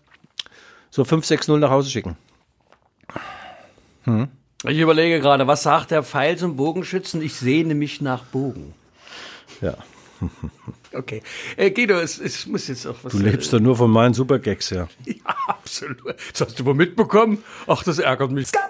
[0.88, 2.16] so 5-6-0 nach Hause schicken.
[4.06, 7.20] Ich überlege gerade, was sagt der Pfeil zum Bogenschützen?
[7.20, 8.72] Ich sehne mich nach Bogen.
[9.60, 9.76] Ja.
[10.94, 11.22] Okay.
[11.56, 13.12] Äh, Guido, es, es muss jetzt auch was.
[13.14, 14.88] Du lebst doch nur von meinen Supergags, ja.
[15.06, 16.14] Ja, absolut.
[16.32, 17.42] Das hast du wohl mitbekommen?
[17.66, 18.48] Ach, das ärgert mich.
[18.52, 18.68] Ja,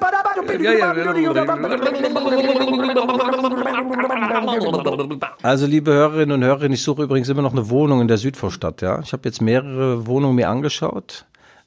[5.43, 8.83] Also, liebe Hörerinnen und Hörer, ich suche übrigens immer noch eine Wohnung in der Südvorstadt,
[8.83, 9.01] ja.
[9.01, 11.25] Ich habe jetzt mehrere Wohnungen mir angeschaut.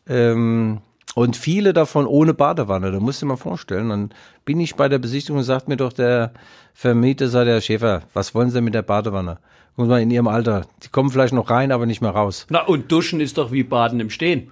[0.08, 0.80] Ähm,
[1.16, 2.92] Und viele davon ohne Badewanne.
[2.92, 3.90] Da musst du dir mal vorstellen.
[3.90, 4.10] Dann
[4.44, 6.32] bin ich bei der Besichtigung und sagt mir doch der
[6.74, 9.38] Vermieter, sagt der Schäfer, was wollen Sie mit der Badewanne?
[9.78, 10.64] Guck mal, in Ihrem Alter.
[10.84, 12.48] Die kommen vielleicht noch rein, aber nicht mehr raus.
[12.50, 14.52] Na, und Duschen ist doch wie Baden im Stehen.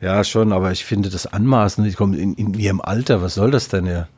[0.00, 1.86] Ja, schon, aber ich finde das anmaßend.
[1.86, 3.20] Die kommen in, in Ihrem Alter.
[3.22, 4.08] Was soll das denn ja?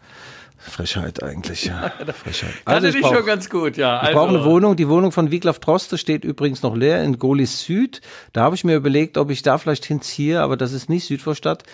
[0.59, 1.90] Frechheit eigentlich, ja.
[2.14, 2.53] Frechheit.
[2.64, 3.97] Also ich ich brauch- schon ganz gut, ja.
[3.97, 4.77] Ich Also, brauche eine Wohnung.
[4.77, 8.01] Die Wohnung von Wiglaf Droste steht übrigens noch leer in Golis Süd.
[8.33, 11.64] Da habe ich mir überlegt, ob ich da vielleicht hinziehe, aber das ist nicht Südvorstadt.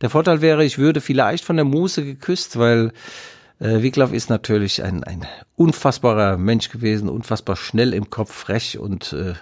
[0.00, 2.92] Der Vorteil wäre, ich würde vielleicht von der Muse geküsst, weil
[3.60, 9.12] äh, Wiglaf ist natürlich ein, ein unfassbarer Mensch gewesen, unfassbar schnell im Kopf, frech und
[9.12, 9.34] äh,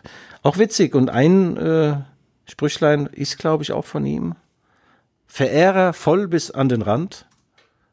[0.43, 0.95] auch witzig.
[0.95, 1.95] Und ein äh,
[2.51, 4.35] Sprüchlein ist, glaube ich, auch von ihm.
[5.27, 7.27] Verehrer voll bis an den Rand,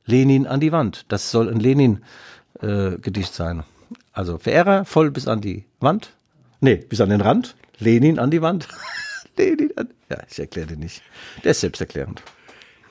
[0.06, 1.06] Lenin an die Wand.
[1.10, 3.64] Das soll ein Lenin-Gedicht sein.
[4.12, 6.14] Also Verehrer voll bis an die Wand.
[6.60, 7.56] Nee, bis an den Rand.
[7.78, 8.68] Lenin an die Wand.
[9.38, 9.90] Lenin an.
[10.10, 11.04] Ja, ich erkläre dir nicht.
[11.44, 12.24] Der ist selbsterklärend.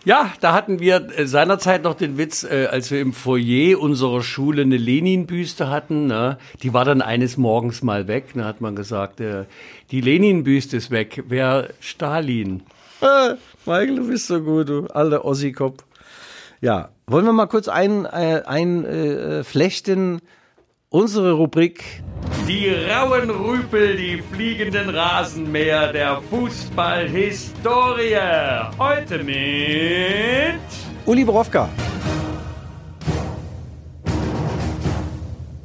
[0.07, 4.23] Ja, da hatten wir äh, seinerzeit noch den Witz, äh, als wir im Foyer unserer
[4.23, 6.07] Schule eine Lenin-Büste hatten.
[6.07, 6.39] Ne?
[6.63, 8.27] Die war dann eines Morgens mal weg.
[8.37, 9.47] Da hat man gesagt, äh,
[9.91, 11.25] die Lenin-Büste ist weg.
[11.27, 12.63] Wer Stalin?
[13.01, 15.85] Äh, Michael, du bist so gut, du alter Ossi-Kopf.
[16.61, 20.21] Ja, wollen wir mal kurz ein, äh, ein äh, flechten
[20.91, 22.03] unsere Rubrik
[22.47, 28.17] Die rauen Rüpel, die fliegenden Rasenmäher der Fußballhistorie.
[28.79, 30.61] Heute mit...
[31.05, 31.69] Uli Borowka.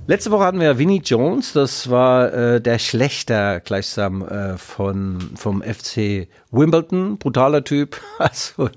[0.08, 5.62] Letzte Woche hatten wir Vinnie Jones, das war äh, der Schlechter gleichsam äh, von, vom
[5.62, 8.02] FC Wimbledon, brutaler Typ.
[8.18, 8.70] Also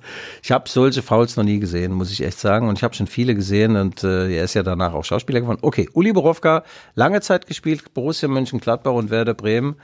[0.43, 2.69] ich habe solche Fouls noch nie gesehen, muss ich echt sagen.
[2.69, 5.59] Und ich habe schon viele gesehen und äh, er ist ja danach auch Schauspieler geworden.
[5.63, 6.63] Okay, Uli Borowka,
[6.95, 9.77] lange Zeit gespielt, Borussia Mönchengladbach und Werder Bremen.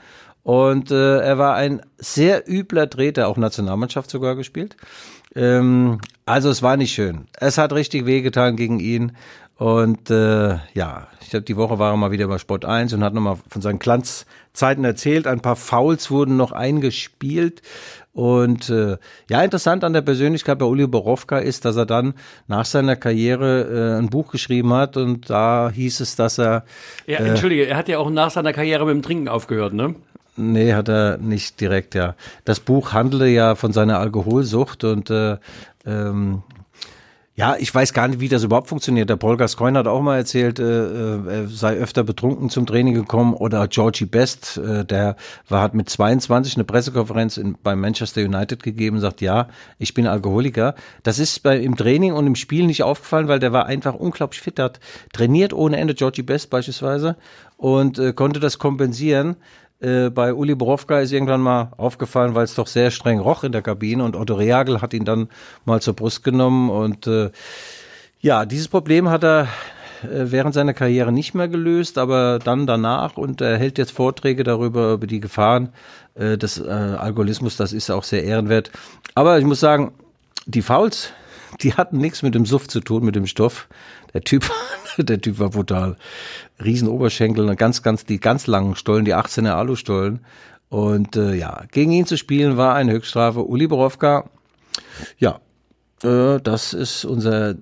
[0.43, 4.77] Und äh, er war ein sehr übler Treter, auch Nationalmannschaft sogar gespielt.
[5.35, 7.27] Ähm, also es war nicht schön.
[7.39, 9.13] Es hat richtig wehgetan gegen ihn.
[9.61, 13.03] Und äh, ja, ich glaube, die Woche war er mal wieder bei Sport 1 und
[13.03, 15.27] hat nochmal von seinen Glanzzeiten erzählt.
[15.27, 17.61] Ein paar Fouls wurden noch eingespielt.
[18.11, 18.97] Und äh,
[19.29, 22.15] ja, interessant an der Persönlichkeit bei Uli Borowka ist, dass er dann
[22.47, 26.65] nach seiner Karriere äh, ein Buch geschrieben hat und da hieß es, dass er
[27.05, 29.93] Ja, Entschuldige, er hat ja auch nach seiner Karriere mit dem Trinken aufgehört, ne?
[30.37, 32.15] Nee, hat er nicht direkt, ja.
[32.45, 35.37] Das Buch handelte ja von seiner Alkoholsucht und äh,
[35.85, 36.41] ähm,
[37.41, 39.09] ja, ich weiß gar nicht, wie das überhaupt funktioniert.
[39.09, 43.33] Der Paul Gascoigne hat auch mal erzählt, äh, äh, sei öfter betrunken zum Training gekommen
[43.33, 45.15] oder Georgie Best, äh, der
[45.49, 49.47] war, hat mit 22 eine Pressekonferenz in, bei Manchester United gegeben und sagt, ja,
[49.79, 50.75] ich bin Alkoholiker.
[51.01, 54.39] Das ist bei, im Training und im Spiel nicht aufgefallen, weil der war einfach unglaublich
[54.39, 54.79] fit, hat
[55.11, 57.15] trainiert ohne Ende, Georgie Best beispielsweise,
[57.57, 59.35] und äh, konnte das kompensieren.
[59.81, 63.51] Äh, bei Uli Borowka ist irgendwann mal aufgefallen, weil es doch sehr streng roch in
[63.51, 65.29] der Kabine und Otto Reagel hat ihn dann
[65.65, 67.31] mal zur Brust genommen und äh,
[68.19, 69.47] ja, dieses Problem hat er
[70.03, 74.43] äh, während seiner Karriere nicht mehr gelöst, aber dann danach und er hält jetzt Vorträge
[74.43, 75.69] darüber, über die Gefahren
[76.13, 78.71] äh, des äh, Alkoholismus, das ist auch sehr ehrenwert.
[79.15, 79.93] Aber ich muss sagen,
[80.45, 81.11] die Fouls,
[81.61, 83.67] die hatten nichts mit dem Suff zu tun, mit dem Stoff.
[84.13, 84.49] Der Typ,
[84.97, 85.97] der Typ war brutal.
[86.63, 90.19] Riesenoberschenkel, und ganz, ganz, die ganz langen Stollen, die 18er Alustollen.
[90.69, 93.45] Und äh, ja, gegen ihn zu spielen war eine Höchststrafe.
[93.45, 94.29] Uli Borowka,
[95.17, 95.39] ja,
[96.03, 97.55] äh, das ist unser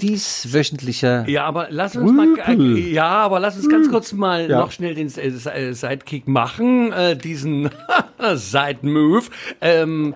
[0.00, 2.28] dieswöchentlicher Ja, aber lass uns mal,
[2.68, 4.58] ja, aber lass uns ganz kurz mal Ja.
[4.60, 7.70] noch schnell den äh, Sidekick machen, äh, diesen
[8.34, 9.24] Side-Move.
[9.60, 10.14] Ähm,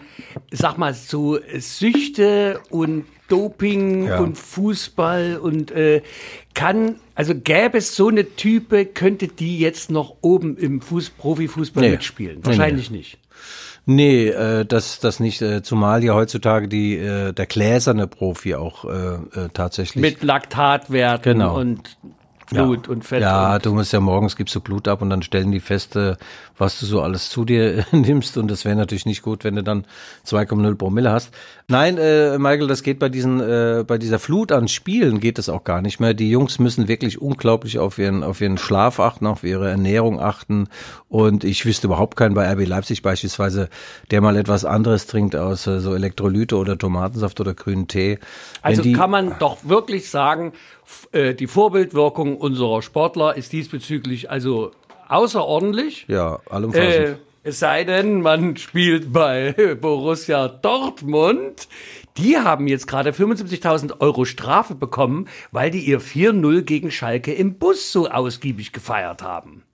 [0.50, 4.20] sag mal, so Süchte und Doping Ja.
[4.20, 6.02] und Fußball und äh,
[6.54, 11.82] kann, also gäbe es so eine Type, könnte die jetzt noch oben im Fuß, Profifußball
[11.84, 11.90] Nee.
[11.92, 12.38] mitspielen?
[12.40, 13.18] Nee, Wahrscheinlich nicht.
[13.84, 18.84] Nee, äh, das, das nicht, äh, zumal ja heutzutage die, äh, der gläserne Profi auch
[18.84, 20.00] äh, äh, tatsächlich.
[20.00, 21.58] Mit Laktatwerten Genau.
[21.58, 21.96] und
[22.52, 23.22] Blut und Fett.
[23.22, 25.96] Ja, und, du musst ja morgens gibst du Blut ab und dann stellen die fest,
[25.96, 26.16] äh,
[26.62, 29.62] was du so alles zu dir nimmst und das wäre natürlich nicht gut, wenn du
[29.62, 29.84] dann
[30.26, 31.34] 2,0 Promille hast.
[31.66, 35.48] Nein, äh, Michael, das geht bei diesen, äh, bei dieser Flut an Spielen geht das
[35.48, 36.14] auch gar nicht mehr.
[36.14, 40.68] Die Jungs müssen wirklich unglaublich auf ihren, auf ihren Schlaf achten, auf ihre Ernährung achten
[41.08, 43.68] und ich wüsste überhaupt keinen bei RB Leipzig beispielsweise,
[44.10, 48.18] der mal etwas anderes trinkt aus äh, so Elektrolyte oder Tomatensaft oder grünen Tee.
[48.62, 50.52] Also die, kann man doch wirklich sagen,
[51.10, 54.70] äh, die Vorbildwirkung unserer Sportler ist diesbezüglich also
[55.12, 56.06] außerordentlich.
[56.08, 56.94] ja, allumfassend.
[56.94, 61.66] Äh, es sei denn, man spielt bei Borussia Dortmund.
[62.16, 67.58] Die haben jetzt gerade 75.000 Euro Strafe bekommen, weil die ihr 4-0 gegen Schalke im
[67.58, 69.64] Bus so ausgiebig gefeiert haben.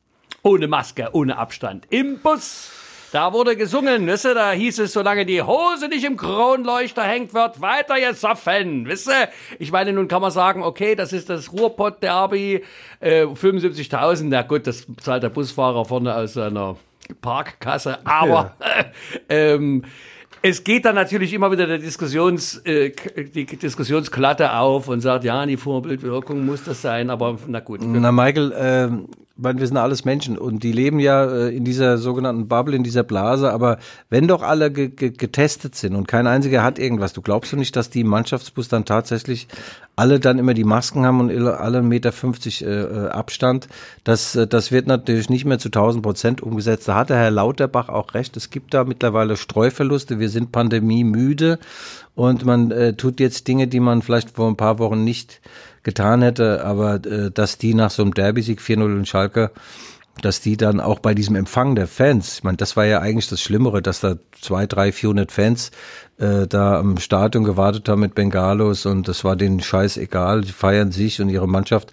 [0.42, 1.86] Ohne Maske, ohne Abstand.
[1.90, 2.70] Im Bus.
[3.10, 7.32] Da wurde gesungen, wisst ihr, da hieß es, solange die Hose nicht im Kronleuchter hängt,
[7.32, 9.28] wird weiter gesoffen, wisst ihr?
[9.58, 12.62] Ich meine, nun kann man sagen, okay, das ist das Ruhrpott-Derby,
[13.00, 16.76] äh, 75.000, na gut, das zahlt der Busfahrer vorne aus seiner
[17.22, 18.84] Parkkasse, aber ja.
[19.30, 19.84] ähm,
[20.42, 22.92] es geht dann natürlich immer wieder der Diskussions, äh,
[23.34, 27.80] die Diskussionsklatte auf und sagt, ja, die Vorbildwirkung muss das sein, aber na gut.
[27.82, 28.88] Na, Michael, äh,
[29.38, 32.82] meine, wir sind alles Menschen und die leben ja äh, in dieser sogenannten Bubble, in
[32.82, 33.52] dieser Blase.
[33.52, 33.78] Aber
[34.10, 37.56] wenn doch alle ge ge getestet sind und kein einziger hat irgendwas, du glaubst du
[37.56, 39.48] nicht, dass die Mannschaftsbus dann tatsächlich
[39.96, 43.68] alle dann immer die Masken haben und alle einen Meter fünfzig äh, äh, Abstand?
[44.04, 46.88] Das, äh, das wird natürlich nicht mehr zu 1000 Prozent umgesetzt.
[46.88, 48.36] Da hat der Herr Lauterbach auch recht.
[48.36, 50.18] Es gibt da mittlerweile Streuverluste.
[50.18, 51.58] Wir sind Pandemie müde
[52.14, 55.40] und man äh, tut jetzt Dinge, die man vielleicht vor ein paar Wochen nicht
[55.88, 59.50] getan hätte, aber äh, dass die nach so einem Derby-Sieg 4-0 in Schalke,
[60.20, 63.28] dass die dann auch bei diesem Empfang der Fans, ich meine, das war ja eigentlich
[63.28, 65.70] das Schlimmere, dass da zwei, drei, 400 Fans
[66.18, 70.52] äh, da am Stadion gewartet haben mit Bengalos und das war denen scheiß egal, die
[70.52, 71.92] feiern sich und ihre Mannschaft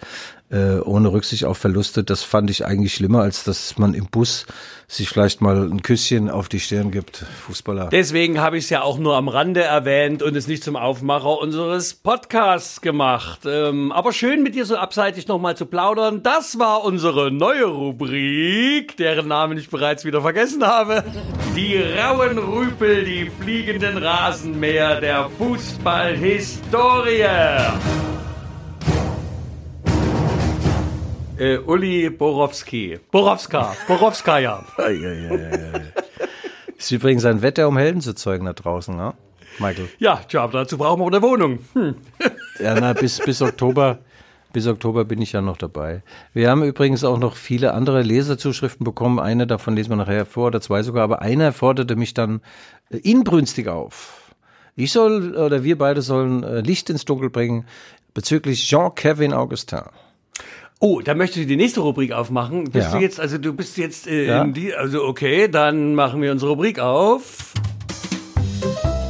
[0.51, 2.03] äh, ohne Rücksicht auf Verluste.
[2.03, 4.45] Das fand ich eigentlich schlimmer, als dass man im Bus
[4.87, 7.89] sich vielleicht mal ein Küsschen auf die Stirn gibt, Fußballer.
[7.89, 11.39] Deswegen habe ich es ja auch nur am Rande erwähnt und es nicht zum Aufmacher
[11.39, 13.39] unseres Podcasts gemacht.
[13.45, 16.21] Ähm, aber schön mit dir so abseitig nochmal zu plaudern.
[16.21, 21.03] Das war unsere neue Rubrik, deren Namen ich bereits wieder vergessen habe.
[21.55, 27.25] Die rauen Rüpel, die fliegenden Rasenmäher der Fußballhistorie.
[31.37, 32.97] Äh, Uli Borowski.
[33.11, 33.75] Borowska.
[33.87, 34.63] Borowskaja.
[36.77, 39.13] Ist übrigens ein Wetter, um Helden zu zeugen da draußen, ne?
[39.59, 39.89] Michael.
[39.99, 41.59] Ja, tja, dazu brauchen wir eine Wohnung.
[41.73, 41.95] Hm.
[42.57, 43.97] Ja, na, bis, bis Oktober.
[44.53, 46.03] Bis Oktober bin ich ja noch dabei.
[46.33, 49.19] Wir haben übrigens auch noch viele andere Leserzuschriften bekommen.
[49.19, 51.03] Eine davon lesen wir nachher vor oder zwei sogar.
[51.03, 52.39] Aber einer forderte mich dann
[52.91, 54.33] äh, inbrünstig auf.
[54.77, 57.65] Ich soll oder wir beide sollen äh, Licht ins Dunkel bringen
[58.13, 59.81] bezüglich Jean-Kevin Augustin.
[60.79, 62.65] Oh, da möchte ich die nächste Rubrik aufmachen.
[62.65, 62.97] Bist ja.
[62.97, 64.43] du jetzt, also du bist jetzt äh, ja.
[64.43, 67.53] in die, also okay, dann machen wir unsere Rubrik auf.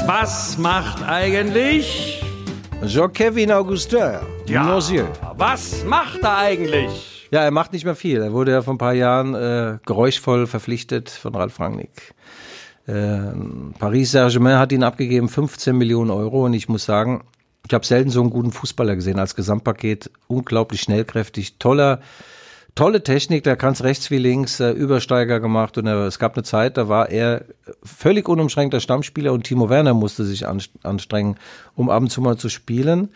[0.06, 2.24] Was macht eigentlich
[2.86, 4.20] Jean-Kevin Augustin?
[4.48, 4.64] Ja.
[4.64, 5.08] Monsieur.
[5.38, 7.28] Was macht er eigentlich?
[7.32, 8.22] Ja, er macht nicht mehr viel.
[8.22, 12.14] Er wurde ja vor ein paar Jahren äh, geräuschvoll verpflichtet von Ralf Rangnick.
[12.86, 12.94] Äh,
[13.80, 16.46] Paris Saint-Germain hat ihn abgegeben, 15 Millionen Euro.
[16.46, 17.24] Und ich muss sagen,
[17.68, 20.12] ich habe selten so einen guten Fußballer gesehen als Gesamtpaket.
[20.28, 22.00] Unglaublich schnellkräftig, toller,
[22.76, 23.44] tolle Technik.
[23.44, 26.78] Da kann es rechts wie links äh, Übersteiger gemacht und er, es gab eine Zeit,
[26.78, 27.46] da war er
[27.84, 31.38] völlig unumschränkter Stammspieler und Timo Werner musste sich anstrengen,
[31.76, 33.10] um ab und zu mal zu spielen.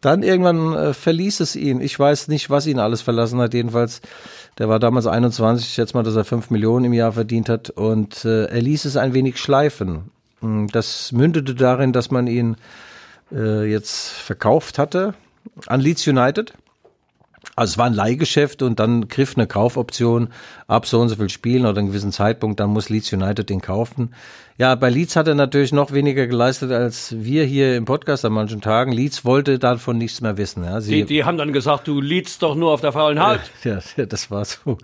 [0.00, 1.80] Dann irgendwann äh, verließ es ihn.
[1.80, 3.52] Ich weiß nicht, was ihn alles verlassen hat.
[3.52, 4.00] Jedenfalls,
[4.58, 5.66] der war damals 21.
[5.66, 7.70] Ich schätze mal, dass er 5 Millionen im Jahr verdient hat.
[7.70, 10.12] Und äh, er ließ es ein wenig schleifen.
[10.40, 12.56] Hm, das mündete darin, dass man ihn
[13.32, 15.14] äh, jetzt verkauft hatte
[15.66, 16.54] an Leeds United.
[17.56, 20.28] Also es war ein Leihgeschäft und dann griff eine Kaufoption
[20.66, 23.60] ab so und so viel Spielen oder einen gewissen Zeitpunkt, dann muss Leeds United den
[23.60, 24.14] kaufen.
[24.58, 28.32] Ja, bei Leeds hat er natürlich noch weniger geleistet als wir hier im Podcast an
[28.32, 28.90] manchen Tagen.
[28.90, 30.64] Leeds wollte davon nichts mehr wissen.
[30.64, 30.80] Ja.
[30.80, 33.38] Sie, die, die haben dann gesagt, du liedst doch nur auf der faulen Haut.
[33.62, 34.78] Ja, ja, das war so.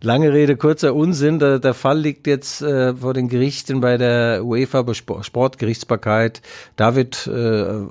[0.00, 1.38] Lange Rede, kurzer Unsinn.
[1.38, 6.40] Der, der Fall liegt jetzt äh, vor den Gerichten bei der UEFA Sportgerichtsbarkeit.
[6.76, 7.30] Da wird äh,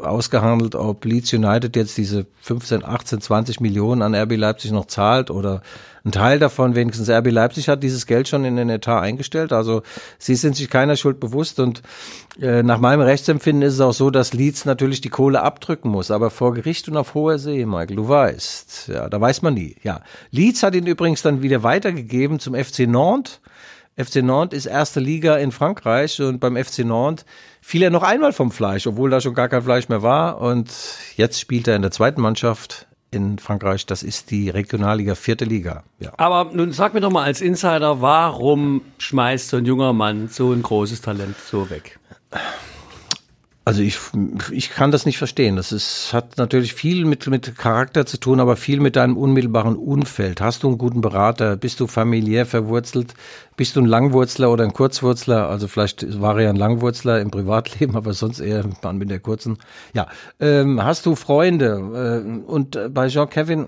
[0.03, 5.29] ausgehandelt, ob Leeds United jetzt diese 15, 18, 20 Millionen an RB Leipzig noch zahlt
[5.29, 5.61] oder
[6.09, 9.53] ein Teil davon, wenigstens RB Leipzig hat dieses Geld schon in den Etat eingestellt.
[9.53, 9.83] Also
[10.17, 11.81] sie sind sich keiner Schuld bewusst und
[12.41, 16.11] äh, nach meinem Rechtsempfinden ist es auch so, dass Leeds natürlich die Kohle abdrücken muss,
[16.11, 18.89] aber vor Gericht und auf hoher See, Michael, du weißt.
[18.93, 19.75] Ja, da weiß man nie.
[19.83, 23.39] Ja, Leeds hat ihn übrigens dann wieder weitergegeben zum FC Nantes.
[23.95, 27.25] FC Nantes ist erste Liga in Frankreich und beim FC Nantes
[27.61, 30.39] fiel er noch einmal vom Fleisch, obwohl da schon gar kein Fleisch mehr war.
[30.39, 30.71] Und
[31.17, 33.85] jetzt spielt er in der zweiten Mannschaft in Frankreich.
[33.85, 35.83] Das ist die Regionalliga, vierte Liga.
[35.99, 36.11] Ja.
[36.17, 40.51] Aber nun sag mir doch mal als Insider, warum schmeißt so ein junger Mann so
[40.51, 41.99] ein großes Talent so weg?
[43.69, 43.99] Also ich,
[44.49, 45.55] ich kann das nicht verstehen.
[45.55, 49.75] Das ist, hat natürlich viel mit, mit Charakter zu tun, aber viel mit deinem unmittelbaren
[49.75, 50.41] Umfeld.
[50.41, 51.55] Hast du einen guten Berater?
[51.55, 53.13] Bist du familiär verwurzelt?
[53.57, 55.49] Bist du ein Langwurzler oder ein Kurzwurzler?
[55.49, 59.19] Also vielleicht war er ja ein Langwurzler im Privatleben, aber sonst eher man mit der
[59.19, 59.59] kurzen.
[59.93, 60.07] Ja,
[60.39, 62.23] ähm, hast du Freunde?
[62.25, 63.67] Äh, und bei Jean Kevin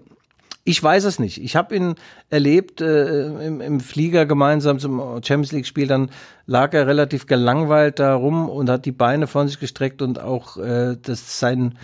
[0.64, 1.42] ich weiß es nicht.
[1.44, 1.96] Ich habe ihn
[2.30, 5.88] erlebt äh, im, im Flieger gemeinsam zum Champions League Spiel.
[5.88, 6.10] Dann
[6.46, 10.58] lag er relativ gelangweilt da rum und hat die Beine von sich gestreckt und auch
[10.58, 11.78] äh, das sein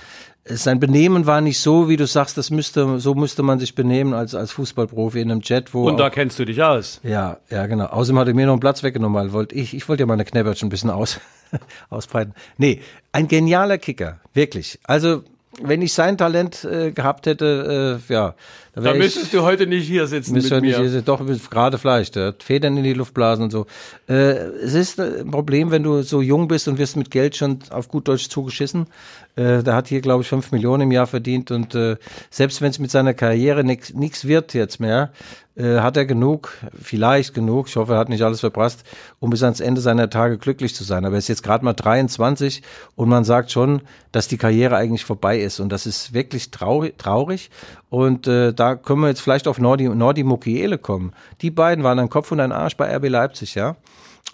[0.50, 4.14] sein Benehmen war nicht so, wie du sagst, das müsste, so müsste man sich benehmen
[4.14, 5.88] als, als Fußballprofi in einem Jet, wo.
[5.88, 7.00] Und da kennst du dich aus.
[7.04, 7.86] Ja, ja, genau.
[7.86, 10.26] Außerdem hat er mir noch einen Platz weggenommen, weil wollte ich, ich wollte ja meine
[10.26, 11.20] Knäbertchen ein bisschen aus,
[11.90, 12.34] ausbreiten.
[12.58, 14.80] Nee, ein genialer Kicker, wirklich.
[14.84, 15.24] Also,
[15.62, 18.36] wenn ich sein Talent äh, gehabt hätte, äh, ja,
[18.82, 20.62] da, da müsstest du heute nicht hier sitzen mit mir.
[20.62, 22.16] Nicht hier, doch, gerade vielleicht.
[22.16, 23.66] Hat Federn in die Luft blasen und so.
[24.08, 27.60] Äh, es ist ein Problem, wenn du so jung bist und wirst mit Geld schon
[27.70, 28.88] auf gut Deutsch zugeschissen.
[29.36, 31.98] Äh, der hat hier, glaube ich, fünf Millionen im Jahr verdient und äh,
[32.30, 35.12] selbst wenn es mit seiner Karriere nichts wird jetzt mehr,
[35.58, 38.84] äh, hat er genug, vielleicht genug, ich hoffe, er hat nicht alles verprasst,
[39.20, 41.04] um bis ans Ende seiner Tage glücklich zu sein.
[41.04, 42.62] Aber er ist jetzt gerade mal 23
[42.96, 46.98] und man sagt schon, dass die Karriere eigentlich vorbei ist und das ist wirklich traurig.
[46.98, 47.50] traurig.
[47.90, 51.14] Und äh, können wir jetzt vielleicht auf Nordi, Nordi Mukiele kommen.
[51.42, 53.76] Die beiden waren ein Kopf und ein Arsch bei RB Leipzig, ja.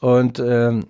[0.02, 0.86] Und ähm,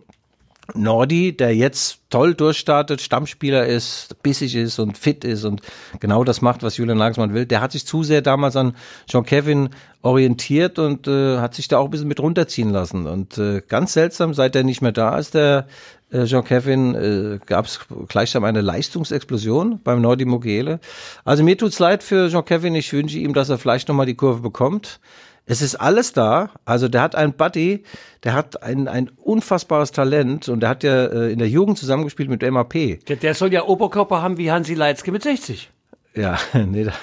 [0.74, 5.62] Nordi, der jetzt toll durchstartet, Stammspieler ist, bissig ist und fit ist und
[6.00, 8.76] genau das macht, was Julian Nagelsmann will, der hat sich zu sehr damals an
[9.10, 9.70] John Kevin
[10.02, 13.08] orientiert und äh, hat sich da auch ein bisschen mit runterziehen lassen.
[13.08, 15.68] Und äh, ganz seltsam, seit er nicht mehr da ist, der
[16.12, 20.80] äh, Jean Kevin, äh, gab es gleichsam eine Leistungsexplosion beim Nordi Mogele.
[21.26, 22.76] Also mir tut's leid für Jean Kevin.
[22.76, 25.00] Ich wünsche ihm, dass er vielleicht nochmal die Kurve bekommt.
[25.46, 26.52] Es ist alles da.
[26.66, 27.84] Also der hat einen Buddy,
[28.24, 32.30] der hat ein, ein unfassbares Talent und der hat ja äh, in der Jugend zusammengespielt
[32.30, 32.74] mit MAP.
[33.08, 35.70] Der, der soll ja Oberkörper haben wie Hansi Leitzke mit 60.
[36.16, 36.94] Ja, nee, der,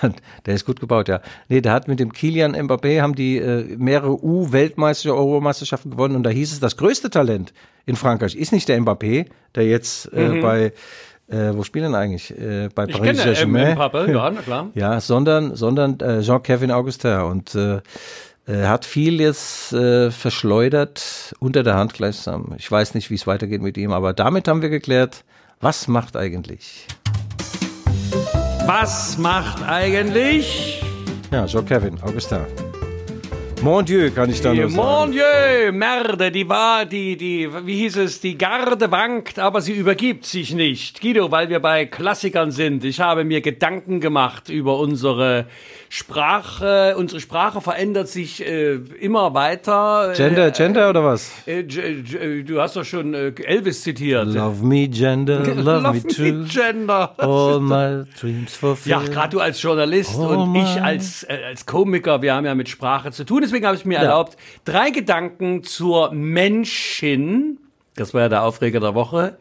[0.47, 1.21] der ist gut gebaut, ja.
[1.49, 6.23] Nee, der hat mit dem Kilian Mbappé haben die äh, mehrere U-Weltmeister, Europameisterschaften gewonnen und
[6.23, 7.53] da hieß es, das größte Talent
[7.87, 10.41] in Frankreich ist nicht der Mbappé, der jetzt äh, mhm.
[10.41, 10.73] bei
[11.31, 12.37] äh, wo spielen eigentlich?
[12.37, 13.77] Äh, bei ich Paris Saint-Germain.
[13.79, 14.71] Ja, na klar.
[14.75, 17.21] ja, sondern, sondern äh, Jean-Kevin Augustin.
[17.21, 17.81] Und äh,
[18.51, 22.55] er hat viel jetzt äh, verschleudert, unter der Hand gleichsam.
[22.59, 25.25] Ich weiß nicht, wie es weitergeht mit ihm, aber damit haben wir geklärt,
[25.61, 26.87] was macht eigentlich?
[28.67, 30.83] Was macht eigentlich?
[31.31, 32.70] Ja, Jean-Kevin Augustin.
[33.63, 34.75] Mon Dieu, kann ich da nur sagen.
[34.75, 39.75] Mon Dieu, Merde, die war, die, die, wie hieß es, die Garde wankt, aber sie
[39.75, 41.03] übergibt sich nicht.
[41.03, 45.47] Guido, weil wir bei Klassikern sind, ich habe mir Gedanken gemacht über unsere
[45.93, 50.13] Sprache, unsere Sprache verändert sich äh, immer weiter.
[50.17, 51.33] Gender, äh, Gender oder was?
[51.47, 54.29] Äh, äh, du hast doch schon äh, Elvis zitiert.
[54.29, 56.45] Love me Gender, love, love me true.
[56.49, 57.13] Gender.
[57.19, 59.03] All my dreams fulfilled.
[59.03, 62.55] Ja, gerade du als Journalist oh und ich als, äh, als Komiker, wir haben ja
[62.55, 63.43] mit Sprache zu tun.
[63.51, 64.03] Deswegen habe ich mir ja.
[64.03, 67.59] erlaubt, drei Gedanken zur Menschin,
[67.97, 69.39] das war ja der Aufreger der Woche,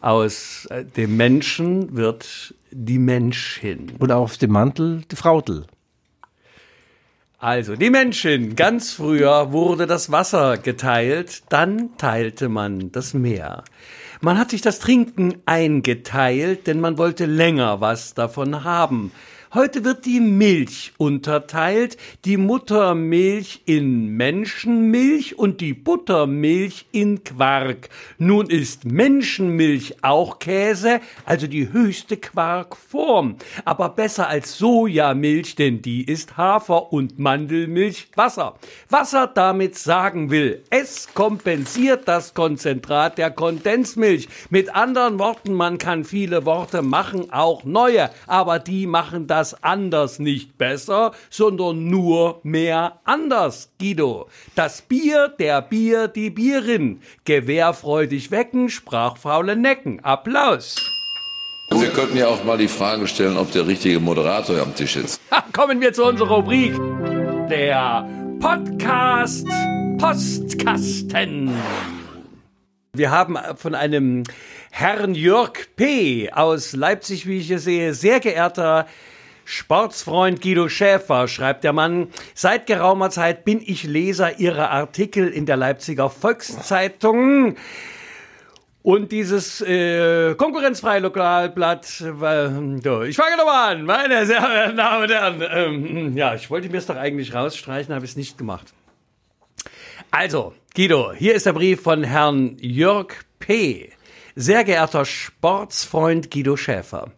[0.00, 3.92] aus dem Menschen wird die Menschin.
[3.98, 5.66] Und auf dem Mantel die Frautel.
[7.36, 8.56] Also, die Menschen.
[8.56, 13.64] Ganz früher wurde das Wasser geteilt, dann teilte man das Meer.
[14.22, 19.12] Man hat sich das Trinken eingeteilt, denn man wollte länger was davon haben.
[19.54, 27.90] Heute wird die Milch unterteilt, die Muttermilch in Menschenmilch und die Buttermilch in Quark.
[28.16, 33.36] Nun ist Menschenmilch auch Käse, also die höchste Quarkform,
[33.66, 38.54] aber besser als Sojamilch, denn die ist Hafer und Mandelmilch Wasser.
[38.88, 44.28] Was er damit sagen will, es kompensiert das Konzentrat der Kondensmilch.
[44.48, 49.64] Mit anderen Worten, man kann viele Worte machen, auch neue, aber die machen das das
[49.64, 54.28] anders nicht besser, sondern nur mehr anders, Guido.
[54.54, 57.00] Das Bier, der Bier, die Bierin.
[57.24, 59.98] Gewehrfreudig wecken, sprachfaule Necken.
[60.04, 60.76] Applaus.
[61.72, 65.20] Wir könnten ja auch mal die Frage stellen, ob der richtige Moderator am Tisch ist.
[65.52, 66.74] Kommen wir zu unserer Rubrik.
[67.50, 69.48] Der Podcast
[69.98, 71.50] Postkasten.
[72.94, 74.22] Wir haben von einem
[74.70, 76.30] Herrn Jörg P.
[76.30, 78.86] aus Leipzig, wie ich hier sehe, sehr geehrter
[79.44, 85.46] Sportsfreund Guido Schäfer, schreibt der Mann, seit geraumer Zeit bin ich Leser ihrer Artikel in
[85.46, 87.56] der Leipziger Volkszeitung.
[88.82, 95.10] Und dieses äh, konkurrenzfreie Lokalblatt, äh, ich fange nochmal an, meine sehr verehrten Damen und
[95.10, 95.44] Herren.
[95.50, 98.72] Ähm, ja, ich wollte mir es doch eigentlich rausstreichen, habe es nicht gemacht.
[100.10, 103.90] Also, Guido, hier ist der Brief von Herrn Jörg P.
[104.34, 107.12] Sehr geehrter Sportsfreund Guido Schäfer.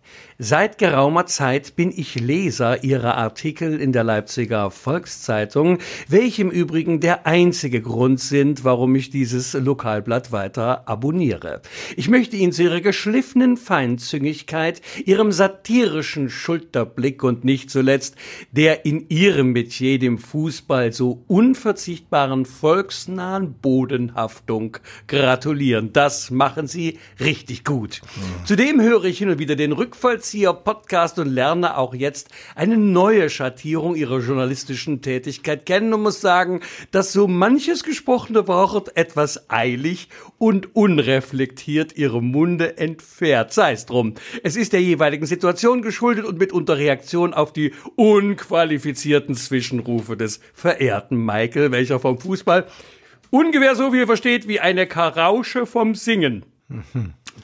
[0.47, 7.01] Seit geraumer Zeit bin ich Leser Ihrer Artikel in der Leipziger Volkszeitung, welche im Übrigen
[7.01, 11.63] der einzige Grund sind, warum ich dieses Lokalblatt weiter abonniere.
[11.97, 18.15] Ich möchte Ihnen zu Ihrer geschliffenen Feinzüngigkeit, Ihrem satirischen Schulterblick und nicht zuletzt
[18.53, 24.77] der in Ihrem Metier, dem Fußball, so unverzichtbaren volksnahen Bodenhaftung
[25.07, 25.95] gratulieren.
[25.95, 28.03] Das machen Sie richtig gut.
[28.45, 29.73] Zudem höre ich hin und wieder den
[30.35, 36.61] Rückfallzieher-Podcast und lerne auch jetzt eine neue Schattierung ihrer journalistischen Tätigkeit kennen und muss sagen,
[36.91, 40.09] dass so manches gesprochene Wort etwas eilig
[40.39, 43.53] und unreflektiert ihrem Munde entfährt.
[43.53, 44.15] Sei es drum.
[44.43, 51.25] Es ist der jeweiligen Situation geschuldet und mitunter Reaktion auf die unqualifizierten Zwischenrufe des verehrten
[51.25, 52.67] Michael, welcher vom Fußball
[53.31, 56.45] ungefähr so viel versteht wie eine Karausche vom Singen.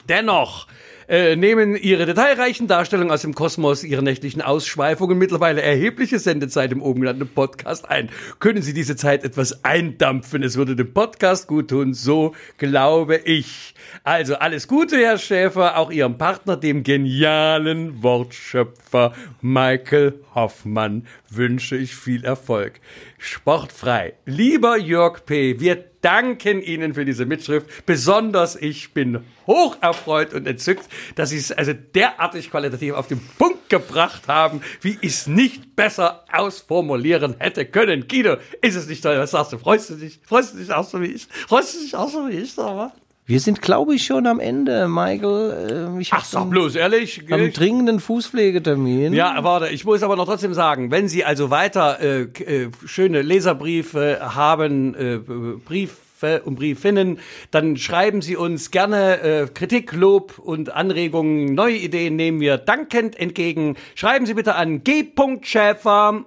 [0.09, 0.67] Dennoch
[1.11, 6.81] äh, nehmen ihre detailreichen Darstellungen aus dem Kosmos, ihre nächtlichen Ausschweifungen mittlerweile erhebliche Sendezeit im
[6.81, 8.09] oben genannten Podcast ein.
[8.39, 10.41] Können Sie diese Zeit etwas eindampfen?
[10.41, 13.75] Es würde dem Podcast gut tun, so glaube ich.
[14.05, 21.93] Also alles Gute, Herr Schäfer, auch Ihrem Partner, dem genialen Wortschöpfer Michael Hoffmann, wünsche ich
[21.93, 22.79] viel Erfolg.
[23.23, 24.15] Sportfrei.
[24.25, 27.85] Lieber Jörg P., wir danken Ihnen für diese Mitschrift.
[27.85, 33.21] Besonders ich bin hoch erfreut und entzückt, dass Sie es also derartig qualitativ auf den
[33.37, 38.07] Punkt gebracht haben, wie ich es nicht besser ausformulieren hätte können.
[38.07, 39.19] Guido, ist es nicht toll?
[39.19, 39.59] Was sagst du?
[39.59, 40.19] Freust du dich?
[40.25, 41.27] Freust du dich auch so wie ich?
[41.27, 42.57] Freust du dich auch so wie ich?
[42.57, 42.91] Aber?
[43.25, 45.91] Wir sind, glaube ich, schon am Ende, Michael.
[45.95, 47.23] Äh, Ich Ach, sag bloß ehrlich.
[47.31, 49.13] Am dringenden Fußpflegetermin.
[49.13, 53.21] Ja, warte, ich muss aber noch trotzdem sagen, wenn Sie also weiter äh, äh, schöne
[53.21, 57.19] Leserbriefe haben, äh, Briefe und Briefinnen,
[57.51, 63.17] dann schreiben Sie uns gerne äh, Kritik, Lob und Anregungen, neue Ideen nehmen wir dankend
[63.19, 63.75] entgegen.
[63.95, 66.25] Schreiben Sie bitte an g.schäfer.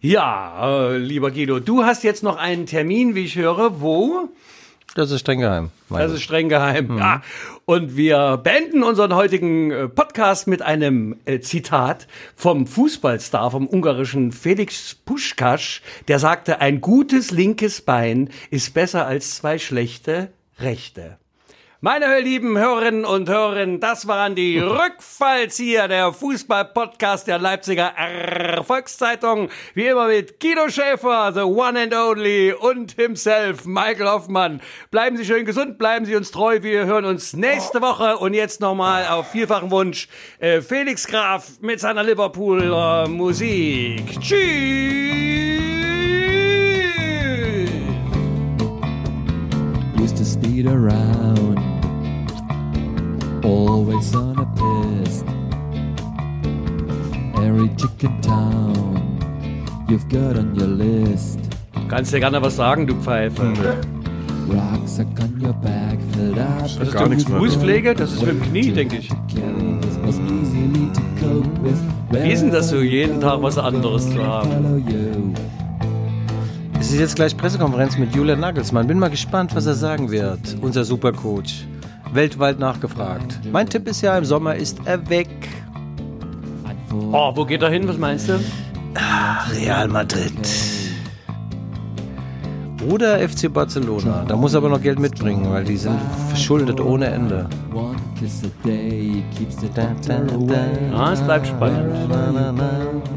[0.00, 4.28] Ja, äh, lieber Guido, du hast jetzt noch einen Termin, wie ich höre, wo?
[4.94, 5.70] Das ist streng geheim.
[5.90, 6.98] Das ist streng geheim.
[6.98, 7.22] Ja.
[7.64, 14.30] Und wir beenden unseren heutigen äh, Podcast mit einem äh, Zitat vom Fußballstar, vom ungarischen
[14.30, 20.30] Felix Puschkasch, der sagte, ein gutes linkes Bein ist besser als zwei schlechte
[20.60, 21.18] rechte.
[21.80, 29.48] Meine lieben Hörerinnen und Hörer, das waren die Rückfallzieher, der Fußball-Podcast der Leipziger Erfolgszeitung.
[29.74, 34.60] Wie immer mit Guido Schäfer, the one and only, und himself, Michael Hoffmann.
[34.90, 36.64] Bleiben Sie schön gesund, bleiben Sie uns treu.
[36.64, 40.08] Wir hören uns nächste Woche und jetzt nochmal auf vielfachen Wunsch
[40.40, 44.20] äh, Felix Graf mit seiner Liverpooler Musik.
[44.20, 45.28] Tschüss!
[50.08, 51.27] used to speed around,
[53.98, 54.46] always on a
[55.02, 55.24] piss.
[57.42, 59.18] Every chicken town
[59.88, 61.38] you've got on your list.
[61.88, 63.42] Kannst dir gerne was sagen, du Pfeife.
[64.48, 66.62] Rucksack on your back, filled up.
[66.62, 67.24] Das ist Gar doch nichts.
[67.24, 69.10] Fußpflege, das ist mit dem Knie, denke ich.
[72.10, 75.34] Wie ist denn das so, jeden Tag was anderes zu haben?
[76.80, 78.86] Es ist jetzt gleich Pressekonferenz mit Julian Nagelsmann.
[78.86, 80.56] Bin mal gespannt, was er sagen wird.
[80.62, 81.66] Unser Supercoach.
[82.12, 83.40] Weltweit nachgefragt.
[83.52, 85.28] Mein Tipp ist ja, im Sommer ist er weg.
[87.12, 87.86] Oh, wo geht er hin?
[87.86, 88.40] Was meinst du?
[89.52, 90.32] Real Madrid.
[92.88, 94.24] Oder FC Barcelona.
[94.26, 95.98] Da muss er aber noch Geld mitbringen, weil die sind
[96.28, 97.48] verschuldet ohne Ende.
[100.94, 101.94] Ah, es bleibt spannend.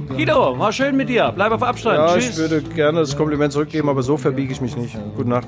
[0.10, 1.32] Guido, war schön mit dir.
[1.34, 1.98] Bleib auf Abstand.
[1.98, 2.30] Ja, Tschüss.
[2.32, 4.98] ich würde gerne das Kompliment zurückgeben, aber so verbiege ich mich nicht.
[5.16, 5.48] Gute Nacht.